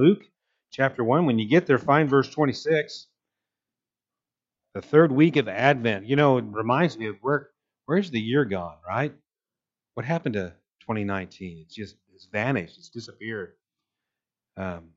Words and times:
Luke 0.00 0.24
chapter 0.70 1.04
1. 1.04 1.26
When 1.26 1.38
you 1.38 1.46
get 1.46 1.66
there, 1.66 1.76
find 1.76 2.08
verse 2.08 2.30
26. 2.30 3.06
The 4.72 4.80
third 4.80 5.12
week 5.12 5.36
of 5.36 5.46
Advent. 5.46 6.06
You 6.06 6.16
know, 6.16 6.38
it 6.38 6.44
reminds 6.48 6.96
me 6.96 7.06
of 7.08 7.16
where 7.20 7.50
where's 7.84 8.10
the 8.10 8.20
year 8.20 8.46
gone, 8.46 8.76
right? 8.86 9.12
What 9.94 10.06
happened 10.06 10.34
to 10.34 10.54
2019? 10.80 11.58
It's 11.66 11.74
just 11.74 11.96
it's 12.14 12.24
vanished. 12.24 12.78
It's 12.78 12.88
disappeared. 12.88 13.52
Um, 14.56 14.90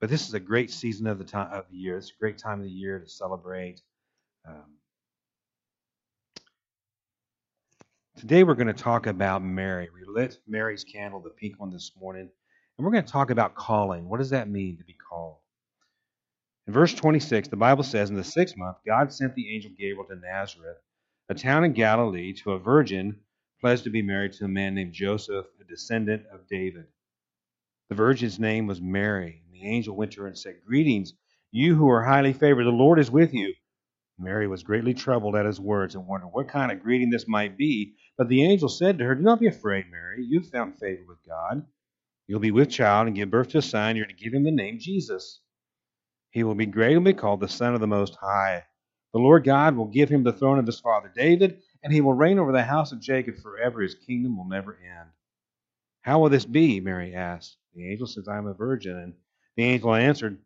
but 0.00 0.08
this 0.08 0.26
is 0.26 0.32
a 0.32 0.40
great 0.40 0.70
season 0.70 1.06
of 1.06 1.18
the 1.18 1.24
time 1.24 1.52
of 1.52 1.66
the 1.70 1.76
year. 1.76 1.98
It's 1.98 2.10
a 2.10 2.18
great 2.18 2.38
time 2.38 2.60
of 2.60 2.64
the 2.64 2.72
year 2.72 2.98
to 3.00 3.08
celebrate. 3.08 3.82
Um, 4.48 4.78
today 8.16 8.44
we're 8.44 8.54
going 8.54 8.66
to 8.66 8.72
talk 8.72 9.06
about 9.06 9.42
Mary. 9.42 9.90
We 9.92 10.10
lit 10.10 10.38
Mary's 10.48 10.84
candle, 10.84 11.20
the 11.20 11.28
pink 11.28 11.60
one, 11.60 11.70
this 11.70 11.92
morning, 12.00 12.30
and 12.80 12.86
we're 12.86 12.92
going 12.92 13.04
to 13.04 13.12
talk 13.12 13.28
about 13.28 13.54
calling. 13.54 14.08
What 14.08 14.20
does 14.20 14.30
that 14.30 14.48
mean 14.48 14.78
to 14.78 14.84
be 14.84 14.94
called? 14.94 15.36
In 16.66 16.72
verse 16.72 16.94
26, 16.94 17.48
the 17.48 17.56
Bible 17.56 17.82
says, 17.82 18.08
In 18.08 18.16
the 18.16 18.24
sixth 18.24 18.56
month, 18.56 18.78
God 18.86 19.12
sent 19.12 19.34
the 19.34 19.54
angel 19.54 19.70
Gabriel 19.78 20.06
to 20.08 20.16
Nazareth, 20.16 20.78
a 21.28 21.34
town 21.34 21.64
in 21.64 21.74
Galilee, 21.74 22.32
to 22.42 22.52
a 22.52 22.58
virgin 22.58 23.16
pledged 23.60 23.84
to 23.84 23.90
be 23.90 24.00
married 24.00 24.32
to 24.32 24.46
a 24.46 24.48
man 24.48 24.74
named 24.74 24.94
Joseph, 24.94 25.44
a 25.60 25.64
descendant 25.64 26.22
of 26.32 26.48
David. 26.48 26.86
The 27.90 27.96
virgin's 27.96 28.38
name 28.38 28.66
was 28.66 28.80
Mary. 28.80 29.42
And 29.44 29.54
the 29.54 29.68
angel 29.68 29.94
went 29.94 30.12
to 30.12 30.22
her 30.22 30.26
and 30.26 30.38
said, 30.38 30.62
Greetings, 30.66 31.12
you 31.52 31.74
who 31.74 31.90
are 31.90 32.02
highly 32.02 32.32
favored, 32.32 32.64
the 32.64 32.70
Lord 32.70 32.98
is 32.98 33.10
with 33.10 33.34
you. 33.34 33.52
Mary 34.18 34.48
was 34.48 34.62
greatly 34.62 34.94
troubled 34.94 35.36
at 35.36 35.44
his 35.44 35.60
words 35.60 35.96
and 35.96 36.06
wondered 36.06 36.28
what 36.28 36.48
kind 36.48 36.72
of 36.72 36.82
greeting 36.82 37.10
this 37.10 37.28
might 37.28 37.58
be. 37.58 37.92
But 38.16 38.30
the 38.30 38.42
angel 38.42 38.70
said 38.70 38.96
to 38.96 39.04
her, 39.04 39.14
Do 39.14 39.22
not 39.22 39.38
be 39.38 39.48
afraid, 39.48 39.90
Mary. 39.90 40.24
You've 40.26 40.48
found 40.48 40.78
favor 40.78 41.02
with 41.06 41.18
God. 41.28 41.66
You'll 42.30 42.38
be 42.38 42.52
with 42.52 42.70
child 42.70 43.08
and 43.08 43.16
give 43.16 43.28
birth 43.28 43.48
to 43.48 43.58
a 43.58 43.62
son. 43.62 43.96
You're 43.96 44.06
to 44.06 44.14
give 44.14 44.32
him 44.32 44.44
the 44.44 44.52
name 44.52 44.78
Jesus. 44.78 45.40
He 46.30 46.44
will 46.44 46.54
be 46.54 46.64
great 46.64 46.94
and 46.94 47.04
be 47.04 47.12
called 47.12 47.40
the 47.40 47.48
Son 47.48 47.74
of 47.74 47.80
the 47.80 47.88
Most 47.88 48.14
High. 48.14 48.62
The 49.12 49.18
Lord 49.18 49.42
God 49.42 49.74
will 49.74 49.86
give 49.86 50.08
him 50.08 50.22
the 50.22 50.32
throne 50.32 50.60
of 50.60 50.64
his 50.64 50.78
father 50.78 51.10
David, 51.12 51.60
and 51.82 51.92
he 51.92 52.00
will 52.00 52.12
reign 52.12 52.38
over 52.38 52.52
the 52.52 52.62
house 52.62 52.92
of 52.92 53.00
Jacob 53.00 53.38
forever. 53.38 53.80
His 53.80 53.96
kingdom 53.96 54.36
will 54.36 54.48
never 54.48 54.74
end. 54.74 55.08
How 56.02 56.20
will 56.20 56.28
this 56.28 56.44
be? 56.44 56.78
Mary 56.78 57.16
asked. 57.16 57.56
The 57.74 57.90
angel 57.90 58.06
says, 58.06 58.28
I 58.28 58.38
am 58.38 58.46
a 58.46 58.54
virgin. 58.54 58.96
And 58.96 59.14
the 59.56 59.64
angel 59.64 59.92
answered, 59.92 60.38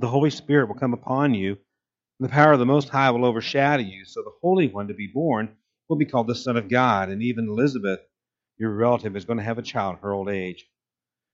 The 0.00 0.08
Holy 0.08 0.30
Spirit 0.30 0.66
will 0.66 0.74
come 0.74 0.92
upon 0.92 1.34
you, 1.34 1.50
and 1.50 2.28
the 2.28 2.32
power 2.32 2.54
of 2.54 2.58
the 2.58 2.66
Most 2.66 2.88
High 2.88 3.12
will 3.12 3.26
overshadow 3.26 3.84
you. 3.84 4.04
So 4.04 4.22
the 4.22 4.32
Holy 4.42 4.66
One 4.66 4.88
to 4.88 4.94
be 4.94 5.06
born 5.06 5.50
will 5.88 5.98
be 5.98 6.04
called 6.04 6.26
the 6.26 6.34
Son 6.34 6.56
of 6.56 6.68
God. 6.68 7.10
And 7.10 7.22
even 7.22 7.48
Elizabeth, 7.48 8.00
your 8.58 8.74
relative, 8.74 9.14
is 9.14 9.24
going 9.24 9.38
to 9.38 9.44
have 9.44 9.58
a 9.58 9.62
child 9.62 9.98
her 10.02 10.12
old 10.12 10.28
age. 10.28 10.66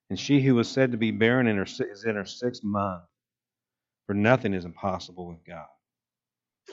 And 0.09 0.19
she 0.19 0.41
who 0.41 0.55
was 0.55 0.69
said 0.69 0.93
to 0.93 0.99
be 0.99 1.11
barren 1.11 1.47
in 1.47 1.57
her, 1.57 1.65
is 1.65 2.05
in 2.05 2.15
her 2.15 2.25
sixth 2.25 2.62
month 2.62 3.03
for 4.07 4.15
nothing 4.15 4.55
is 4.55 4.65
impossible 4.65 5.27
with 5.27 5.45
God. 5.45 5.67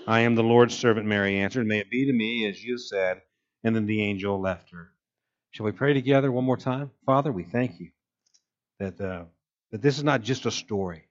I 0.08 0.22
am 0.22 0.36
the 0.36 0.44
Lord's 0.44 0.78
servant, 0.78 1.08
Mary 1.08 1.38
answered. 1.38 1.66
May 1.66 1.80
it 1.80 1.90
be 1.90 2.06
to 2.06 2.14
me 2.14 2.48
as 2.48 2.64
you 2.64 2.78
said. 2.78 3.22
And 3.64 3.76
then 3.76 3.86
the 3.86 4.02
angel 4.02 4.40
left 4.40 4.72
her. 4.72 4.92
Shall 5.52 5.66
we 5.66 5.72
pray 5.72 5.94
together 5.94 6.32
one 6.32 6.44
more 6.44 6.58
time? 6.58 6.92
Father, 7.06 7.32
we 7.32 7.44
thank 7.44 7.80
you 7.80 7.90
that, 8.80 9.00
uh, 9.00 9.26
that 9.72 9.82
this 9.82 9.98
is 9.98 10.04
not 10.04 10.22
just 10.22 10.46
a 10.46 10.52
story, 10.52 11.08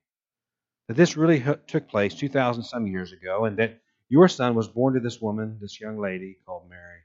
that 0.89 0.97
this 0.97 1.17
really 1.17 1.43
took 1.67 1.89
place 1.89 2.15
2,000 2.15 2.65
some 2.65 2.87
years 2.87 3.13
ago, 3.13 3.45
and 3.47 3.57
that 3.59 3.81
your 4.09 4.29
son 4.29 4.55
was 4.55 4.69
born 4.69 4.95
to 4.95 5.01
this 5.01 5.21
woman, 5.21 5.59
this 5.61 5.81
young 5.81 5.99
lady 5.99 6.37
called 6.45 6.69
Mary. 6.69 7.01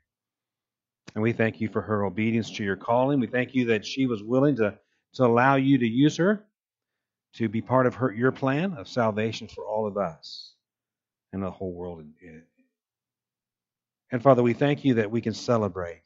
And 1.16 1.24
we 1.24 1.32
thank 1.32 1.62
you 1.62 1.70
for 1.70 1.82
her 1.82 2.04
obedience 2.04 2.52
to 2.52 2.64
your 2.64 2.76
calling. 2.76 3.20
We 3.20 3.28
thank 3.28 3.56
you 3.56 3.68
that 3.68 3.86
she 3.86 4.08
was 4.08 4.22
willing 4.22 4.58
to, 4.58 4.78
to 5.14 5.26
allow 5.26 5.56
you 5.56 5.78
to 5.80 5.88
use 5.88 6.18
her 6.18 6.44
to 7.34 7.50
be 7.50 7.62
part 7.62 7.86
of 7.86 7.96
her, 7.96 8.12
your 8.12 8.32
plan 8.32 8.74
of 8.74 8.88
salvation 8.88 9.48
for 9.48 9.66
all 9.66 9.88
of 9.88 9.98
us 9.98 10.54
and 11.34 11.44
the 11.44 11.52
whole 11.52 11.74
world. 11.74 12.04
And 14.12 14.24
Father, 14.24 14.42
we 14.42 14.54
thank 14.54 14.86
you 14.86 14.96
that 14.96 15.12
we 15.12 15.22
can 15.22 15.34
celebrate 15.34 16.02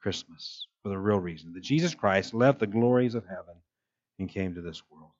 Christmas 0.00 0.68
for 0.82 0.90
the 0.90 0.98
real 0.98 1.18
reason 1.18 1.52
that 1.54 1.62
Jesus 1.62 1.94
Christ 1.94 2.34
left 2.34 2.60
the 2.60 2.66
glories 2.66 3.14
of 3.14 3.24
heaven 3.26 3.56
and 4.18 4.28
came 4.28 4.54
to 4.54 4.60
this 4.60 4.82
world. 4.90 5.10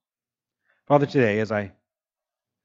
Father, 0.86 1.06
today, 1.06 1.40
as 1.40 1.50
I 1.50 1.72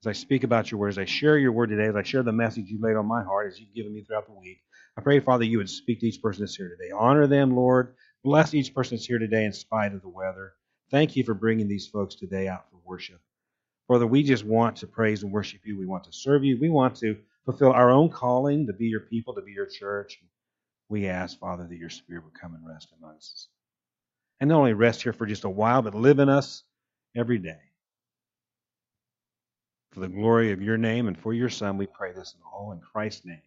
as 0.04 0.08
I 0.08 0.14
speak 0.14 0.44
about 0.44 0.72
your 0.72 0.80
word, 0.80 0.90
as 0.90 0.98
I 0.98 1.06
share 1.06 1.38
your 1.38 1.52
word 1.52 1.70
today, 1.70 1.88
as 1.88 1.96
I 1.96 2.02
share 2.02 2.24
the 2.24 2.32
message 2.32 2.66
you 2.68 2.80
laid 2.82 2.96
on 2.96 3.06
my 3.06 3.24
heart, 3.24 3.52
as 3.52 3.60
you've 3.60 3.74
given 3.74 3.94
me 3.94 4.04
throughout 4.04 4.26
the 4.26 4.34
week, 4.34 4.60
I 4.98 5.02
pray, 5.02 5.20
Father, 5.20 5.46
you 5.46 5.60
would 5.60 5.70
speak 5.70 6.00
to 6.00 6.08
each 6.08 6.22
person 6.22 6.42
that's 6.42 6.56
here 6.56 6.70
today. 6.70 6.92
Honor 6.92 7.28
them, 7.28 7.56
Lord. 7.56 7.96
Bless 8.24 8.54
each 8.54 8.74
person 8.74 8.98
that's 8.98 9.06
here 9.06 9.20
today 9.20 9.46
in 9.46 9.54
spite 9.54 9.94
of 9.94 10.02
the 10.02 10.10
weather. 10.10 10.54
Thank 10.92 11.16
you 11.16 11.24
for 11.24 11.34
bringing 11.34 11.68
these 11.68 11.88
folks 11.88 12.16
today 12.16 12.48
out 12.48 12.70
for 12.70 12.78
worship. 12.86 13.20
Father, 13.88 14.06
we 14.06 14.24
just 14.24 14.46
want 14.46 14.78
to 14.78 14.88
praise 14.88 15.24
and 15.24 15.32
worship 15.32 15.62
you. 15.66 15.78
We 15.78 15.88
want 15.88 16.04
to 16.06 16.14
serve 16.14 16.44
you. 16.44 16.58
We 16.60 16.70
want 16.70 16.96
to 16.98 17.18
fulfill 17.46 17.72
our 17.72 17.90
own 17.90 18.10
calling 18.10 18.68
to 18.68 18.74
be 18.74 18.86
your 18.86 19.02
people, 19.02 19.34
to 19.36 19.42
be 19.42 19.52
your 19.52 19.66
church. 19.66 20.22
We 20.88 21.08
ask, 21.08 21.40
Father, 21.40 21.66
that 21.68 21.78
your 21.78 21.90
Spirit 21.90 22.24
would 22.26 22.40
come 22.40 22.54
and 22.54 22.68
rest 22.68 22.94
amongst 22.98 23.34
us. 23.34 23.48
And 24.40 24.50
not 24.50 24.60
only 24.60 24.74
rest 24.74 25.02
here 25.04 25.14
for 25.14 25.26
just 25.26 25.44
a 25.44 25.50
while, 25.50 25.82
but 25.82 25.96
live 25.96 26.20
in 26.20 26.30
us 26.30 26.64
every 27.16 27.40
day. 27.40 27.60
For 29.92 30.02
the 30.02 30.08
glory 30.08 30.52
of 30.52 30.62
your 30.62 30.78
name 30.78 31.08
and 31.08 31.18
for 31.18 31.34
your 31.34 31.50
Son, 31.50 31.78
we 31.78 31.88
pray 31.88 32.14
this 32.14 32.34
in 32.36 32.42
all 32.44 32.72
in 32.72 32.80
Christ's 32.80 33.26
name. 33.26 33.42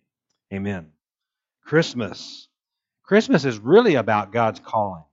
Amen. 0.52 0.90
Christmas. 1.64 2.48
Christmas 3.04 3.44
is 3.44 3.58
really 3.58 3.96
about 3.96 4.32
God's 4.32 4.60
calling. 4.60 5.04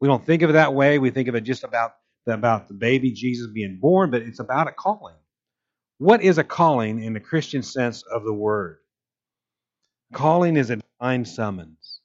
We 0.00 0.08
don't 0.08 0.24
think 0.24 0.42
of 0.42 0.50
it 0.50 0.54
that 0.54 0.74
way. 0.74 0.98
We 0.98 1.10
think 1.10 1.28
of 1.28 1.34
it 1.34 1.42
just 1.42 1.64
about 1.64 1.92
the, 2.24 2.32
about 2.32 2.68
the 2.68 2.74
baby 2.74 3.12
Jesus 3.12 3.46
being 3.52 3.78
born, 3.80 4.10
but 4.10 4.22
it's 4.22 4.40
about 4.40 4.68
a 4.68 4.72
calling. 4.72 5.16
What 5.98 6.22
is 6.22 6.38
a 6.38 6.44
calling 6.44 7.02
in 7.02 7.12
the 7.12 7.20
Christian 7.20 7.62
sense 7.62 8.02
of 8.02 8.24
the 8.24 8.32
word? 8.32 8.78
Calling 10.14 10.56
is 10.56 10.70
a 10.70 10.76
divine 10.76 11.26
summons. 11.26 12.00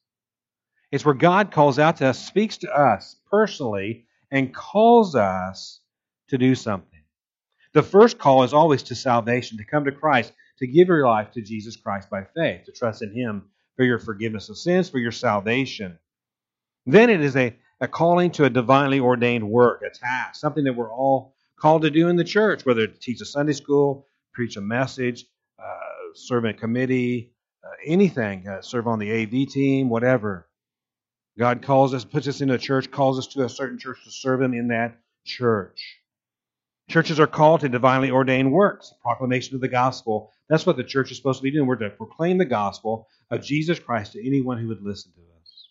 It's 0.92 1.04
where 1.04 1.14
God 1.14 1.50
calls 1.50 1.78
out 1.78 1.96
to 1.96 2.08
us, 2.08 2.24
speaks 2.24 2.58
to 2.58 2.70
us 2.70 3.16
personally, 3.30 4.06
and 4.30 4.54
calls 4.54 5.14
us 5.14 5.80
to 6.28 6.36
do 6.36 6.54
something. 6.54 7.00
The 7.72 7.82
first 7.82 8.18
call 8.18 8.42
is 8.42 8.52
always 8.52 8.82
to 8.84 8.94
salvation, 8.94 9.58
to 9.58 9.64
come 9.64 9.84
to 9.86 9.92
Christ, 9.92 10.32
to 10.58 10.66
give 10.66 10.88
your 10.88 11.06
life 11.06 11.32
to 11.32 11.42
Jesus 11.42 11.76
Christ 11.76 12.10
by 12.10 12.24
faith, 12.34 12.64
to 12.66 12.72
trust 12.72 13.02
in 13.02 13.14
Him 13.14 13.50
for 13.76 13.84
your 13.84 13.98
forgiveness 13.98 14.48
of 14.48 14.58
sins, 14.58 14.88
for 14.88 14.98
your 14.98 15.12
salvation. 15.12 15.98
Then 16.86 17.10
it 17.10 17.20
is 17.20 17.36
a 17.36 17.56
a 17.80 17.88
calling 17.88 18.30
to 18.32 18.44
a 18.44 18.50
divinely 18.50 19.00
ordained 19.00 19.48
work, 19.48 19.82
a 19.82 19.90
task, 19.90 20.40
something 20.40 20.64
that 20.64 20.72
we're 20.72 20.92
all 20.92 21.34
called 21.58 21.82
to 21.82 21.90
do 21.90 22.08
in 22.08 22.16
the 22.16 22.24
church, 22.24 22.64
whether 22.64 22.86
to 22.86 22.98
teach 22.98 23.20
a 23.20 23.24
Sunday 23.26 23.52
school, 23.52 24.06
preach 24.32 24.56
a 24.56 24.60
message, 24.60 25.26
uh, 25.58 26.14
serve 26.14 26.44
in 26.44 26.50
a 26.50 26.54
committee, 26.54 27.32
uh, 27.64 27.68
anything, 27.84 28.48
uh, 28.48 28.62
serve 28.62 28.86
on 28.86 28.98
the 28.98 29.12
AV 29.12 29.48
team, 29.48 29.88
whatever. 29.88 30.48
God 31.38 31.62
calls 31.62 31.92
us, 31.92 32.04
puts 32.04 32.28
us 32.28 32.40
in 32.40 32.50
a 32.50 32.58
church, 32.58 32.90
calls 32.90 33.18
us 33.18 33.26
to 33.28 33.44
a 33.44 33.48
certain 33.48 33.78
church 33.78 33.98
to 34.04 34.10
serve 34.10 34.40
Him 34.40 34.54
in 34.54 34.68
that 34.68 34.96
church. 35.24 35.98
Churches 36.88 37.18
are 37.18 37.26
called 37.26 37.60
to 37.60 37.68
divinely 37.68 38.10
ordained 38.10 38.52
works, 38.52 38.94
proclamation 39.02 39.54
of 39.56 39.60
the 39.60 39.68
gospel. 39.68 40.32
That's 40.48 40.66
what 40.66 40.76
the 40.76 40.84
church 40.84 41.10
is 41.10 41.16
supposed 41.16 41.40
to 41.40 41.42
be 41.42 41.50
doing. 41.50 41.66
We're 41.66 41.76
to 41.76 41.90
proclaim 41.90 42.38
the 42.38 42.44
gospel 42.44 43.08
of 43.30 43.42
Jesus 43.42 43.78
Christ 43.80 44.12
to 44.12 44.24
anyone 44.24 44.58
who 44.58 44.68
would 44.68 44.82
listen 44.82 45.12
to 45.12 45.20
us. 45.20 45.68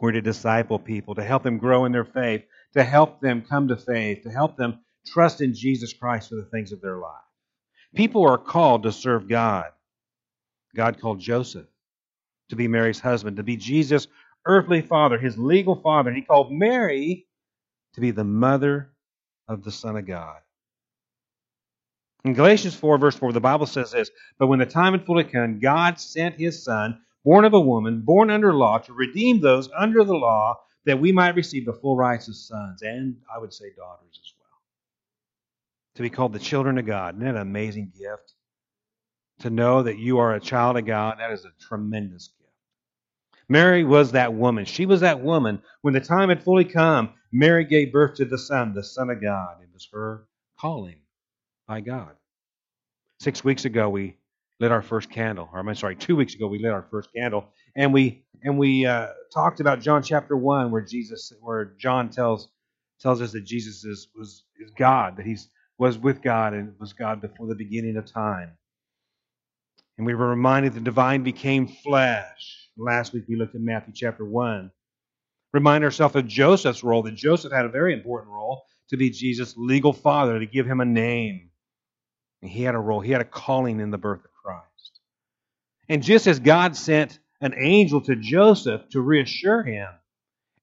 We're 0.00 0.12
to 0.12 0.20
disciple 0.20 0.78
people, 0.78 1.16
to 1.16 1.24
help 1.24 1.42
them 1.42 1.58
grow 1.58 1.84
in 1.84 1.92
their 1.92 2.04
faith, 2.04 2.44
to 2.74 2.84
help 2.84 3.20
them 3.20 3.42
come 3.42 3.66
to 3.68 3.76
faith, 3.76 4.22
to 4.22 4.30
help 4.30 4.56
them 4.56 4.78
trust 5.04 5.40
in 5.40 5.52
Jesus 5.52 5.92
Christ 5.92 6.28
for 6.28 6.36
the 6.36 6.48
things 6.52 6.70
of 6.70 6.80
their 6.80 6.98
life. 6.98 7.14
People 7.96 8.24
are 8.24 8.38
called 8.38 8.84
to 8.84 8.92
serve 8.92 9.28
God. 9.28 9.66
God 10.76 11.00
called 11.00 11.18
Joseph 11.18 11.66
to 12.50 12.56
be 12.56 12.68
Mary's 12.68 13.00
husband, 13.00 13.38
to 13.38 13.42
be 13.42 13.56
Jesus' 13.56 14.06
earthly 14.46 14.80
father, 14.80 15.18
his 15.18 15.36
legal 15.36 15.74
father. 15.74 16.12
He 16.12 16.22
called 16.22 16.52
Mary 16.52 17.26
to 17.94 18.00
be 18.00 18.12
the 18.12 18.24
mother 18.24 18.92
of 19.48 19.64
the 19.64 19.72
Son 19.72 19.96
of 19.96 20.06
God. 20.06 20.38
In 22.24 22.34
Galatians 22.34 22.74
4, 22.74 22.98
verse 22.98 23.16
4, 23.16 23.32
the 23.32 23.40
Bible 23.40 23.66
says 23.66 23.92
this 23.92 24.10
But 24.38 24.48
when 24.48 24.58
the 24.58 24.66
time 24.66 24.92
had 24.92 25.06
fully 25.06 25.24
come, 25.24 25.60
God 25.60 25.98
sent 26.00 26.34
his 26.34 26.62
Son 26.62 27.00
born 27.24 27.44
of 27.44 27.54
a 27.54 27.60
woman, 27.60 28.00
born 28.00 28.30
under 28.30 28.52
law, 28.52 28.78
to 28.78 28.92
redeem 28.92 29.40
those 29.40 29.68
under 29.76 30.04
the 30.04 30.14
law, 30.14 30.58
that 30.84 31.00
we 31.00 31.12
might 31.12 31.34
receive 31.34 31.66
the 31.66 31.72
full 31.72 31.96
rights 31.96 32.28
of 32.28 32.36
sons, 32.36 32.82
and 32.82 33.16
I 33.34 33.38
would 33.38 33.52
say 33.52 33.66
daughters 33.76 34.18
as 34.20 34.32
well. 34.38 34.60
To 35.96 36.02
be 36.02 36.10
called 36.10 36.32
the 36.32 36.38
children 36.38 36.78
of 36.78 36.86
God. 36.86 37.14
Isn't 37.14 37.26
that 37.26 37.34
an 37.34 37.42
amazing 37.42 37.92
gift? 37.98 38.32
To 39.40 39.50
know 39.50 39.82
that 39.82 39.98
you 39.98 40.18
are 40.18 40.34
a 40.34 40.40
child 40.40 40.76
of 40.76 40.86
God, 40.86 41.18
that 41.18 41.30
is 41.30 41.44
a 41.44 41.52
tremendous 41.68 42.28
gift. 42.28 42.38
Mary 43.48 43.84
was 43.84 44.12
that 44.12 44.34
woman. 44.34 44.64
She 44.64 44.86
was 44.86 45.00
that 45.00 45.20
woman. 45.20 45.62
When 45.82 45.94
the 45.94 46.00
time 46.00 46.28
had 46.28 46.42
fully 46.42 46.64
come, 46.64 47.10
Mary 47.32 47.64
gave 47.64 47.92
birth 47.92 48.14
to 48.16 48.24
the 48.24 48.38
Son, 48.38 48.72
the 48.74 48.84
Son 48.84 49.10
of 49.10 49.20
God. 49.20 49.56
It 49.62 49.68
was 49.72 49.88
her 49.92 50.26
calling 50.58 51.00
by 51.66 51.80
God. 51.80 52.16
Six 53.20 53.44
weeks 53.44 53.64
ago, 53.64 53.88
we 53.90 54.16
lit 54.60 54.72
our 54.72 54.82
first 54.82 55.10
candle. 55.10 55.48
Or 55.52 55.60
I'm 55.60 55.74
sorry, 55.74 55.96
two 55.96 56.16
weeks 56.16 56.34
ago 56.34 56.46
we 56.46 56.58
lit 56.58 56.72
our 56.72 56.86
first 56.90 57.10
candle, 57.14 57.46
and 57.76 57.92
we 57.92 58.24
and 58.42 58.58
we 58.58 58.86
uh, 58.86 59.08
talked 59.34 59.60
about 59.60 59.80
John 59.80 60.02
chapter 60.02 60.36
one, 60.36 60.70
where 60.70 60.82
Jesus, 60.82 61.32
where 61.40 61.74
John 61.78 62.10
tells 62.10 62.48
tells 63.00 63.20
us 63.20 63.32
that 63.32 63.44
Jesus 63.44 63.84
is 63.84 64.08
was 64.16 64.44
is 64.60 64.70
God, 64.76 65.16
that 65.16 65.26
he's 65.26 65.48
was 65.78 65.98
with 65.98 66.22
God 66.22 66.54
and 66.54 66.74
was 66.80 66.92
God 66.92 67.20
before 67.20 67.46
the 67.46 67.54
beginning 67.54 67.96
of 67.96 68.10
time. 68.10 68.50
And 69.96 70.06
we 70.06 70.14
were 70.14 70.28
reminded 70.28 70.74
the 70.74 70.80
divine 70.80 71.22
became 71.24 71.68
flesh. 71.68 72.70
Last 72.76 73.12
week 73.12 73.24
we 73.28 73.36
looked 73.36 73.54
at 73.54 73.60
Matthew 73.60 73.92
chapter 73.94 74.24
1. 74.24 74.70
Remind 75.52 75.84
ourselves 75.84 76.14
of 76.16 76.26
Joseph's 76.26 76.84
role, 76.84 77.02
that 77.02 77.14
Joseph 77.14 77.52
had 77.52 77.64
a 77.64 77.70
very 77.70 77.94
important 77.94 78.32
role 78.32 78.62
to 78.90 78.96
be 78.96 79.10
Jesus' 79.10 79.54
legal 79.56 79.92
father, 79.92 80.38
to 80.38 80.46
give 80.46 80.66
him 80.66 80.80
a 80.80 80.84
name. 80.84 81.50
And 82.42 82.50
he 82.50 82.62
had 82.62 82.74
a 82.74 82.78
role, 82.78 83.00
he 83.00 83.12
had 83.12 83.20
a 83.20 83.24
calling 83.24 83.80
in 83.80 83.90
the 83.90 83.98
birth 83.98 84.24
of 84.24 84.30
Christ. 84.32 85.00
And 85.88 86.02
just 86.02 86.26
as 86.26 86.38
God 86.38 86.76
sent 86.76 87.18
an 87.40 87.54
angel 87.56 88.00
to 88.02 88.16
Joseph 88.16 88.88
to 88.90 89.00
reassure 89.00 89.62
him 89.62 89.88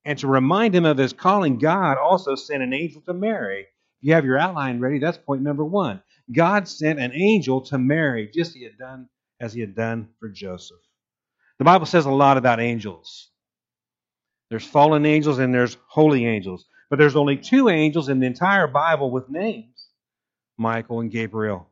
and 0.04 0.20
to 0.20 0.28
remind 0.28 0.76
him 0.76 0.86
of 0.86 0.98
his 0.98 1.14
calling, 1.14 1.58
God 1.58 1.98
also 1.98 2.36
sent 2.36 2.64
an 2.64 2.74
angel 2.74 3.02
to 3.02 3.14
Mary. 3.14 3.62
If 3.62 4.08
you 4.08 4.14
have 4.14 4.26
your 4.26 4.38
outline 4.38 4.80
ready, 4.80 5.00
that's 5.00 5.18
point 5.18 5.42
number 5.42 5.66
one. 5.66 6.02
God 6.32 6.68
sent 6.68 7.00
an 7.00 7.12
angel 7.14 7.62
to 7.62 7.78
Mary, 7.78 8.30
just 8.34 8.50
as 8.50 8.56
he 8.56 8.64
had 8.64 8.78
done 8.78 9.10
as 9.40 9.54
he 9.54 9.62
had 9.62 9.76
done 9.76 10.10
for 10.20 10.30
Joseph. 10.30 10.78
The 11.58 11.66
Bible 11.66 11.86
says 11.86 12.06
a 12.06 12.12
lot 12.12 12.38
about 12.38 12.60
angels. 12.60 13.30
There's 14.50 14.66
fallen 14.66 15.06
angels 15.06 15.40
and 15.40 15.54
there's 15.54 15.78
holy 15.88 16.26
angels. 16.26 16.66
But 16.90 17.00
there's 17.00 17.16
only 17.16 17.38
two 17.38 17.70
angels 17.70 18.10
in 18.10 18.20
the 18.20 18.28
entire 18.28 18.68
Bible 18.68 19.12
with 19.12 19.30
names 19.30 19.90
Michael 20.58 21.02
and 21.02 21.12
Gabriel. 21.12 21.70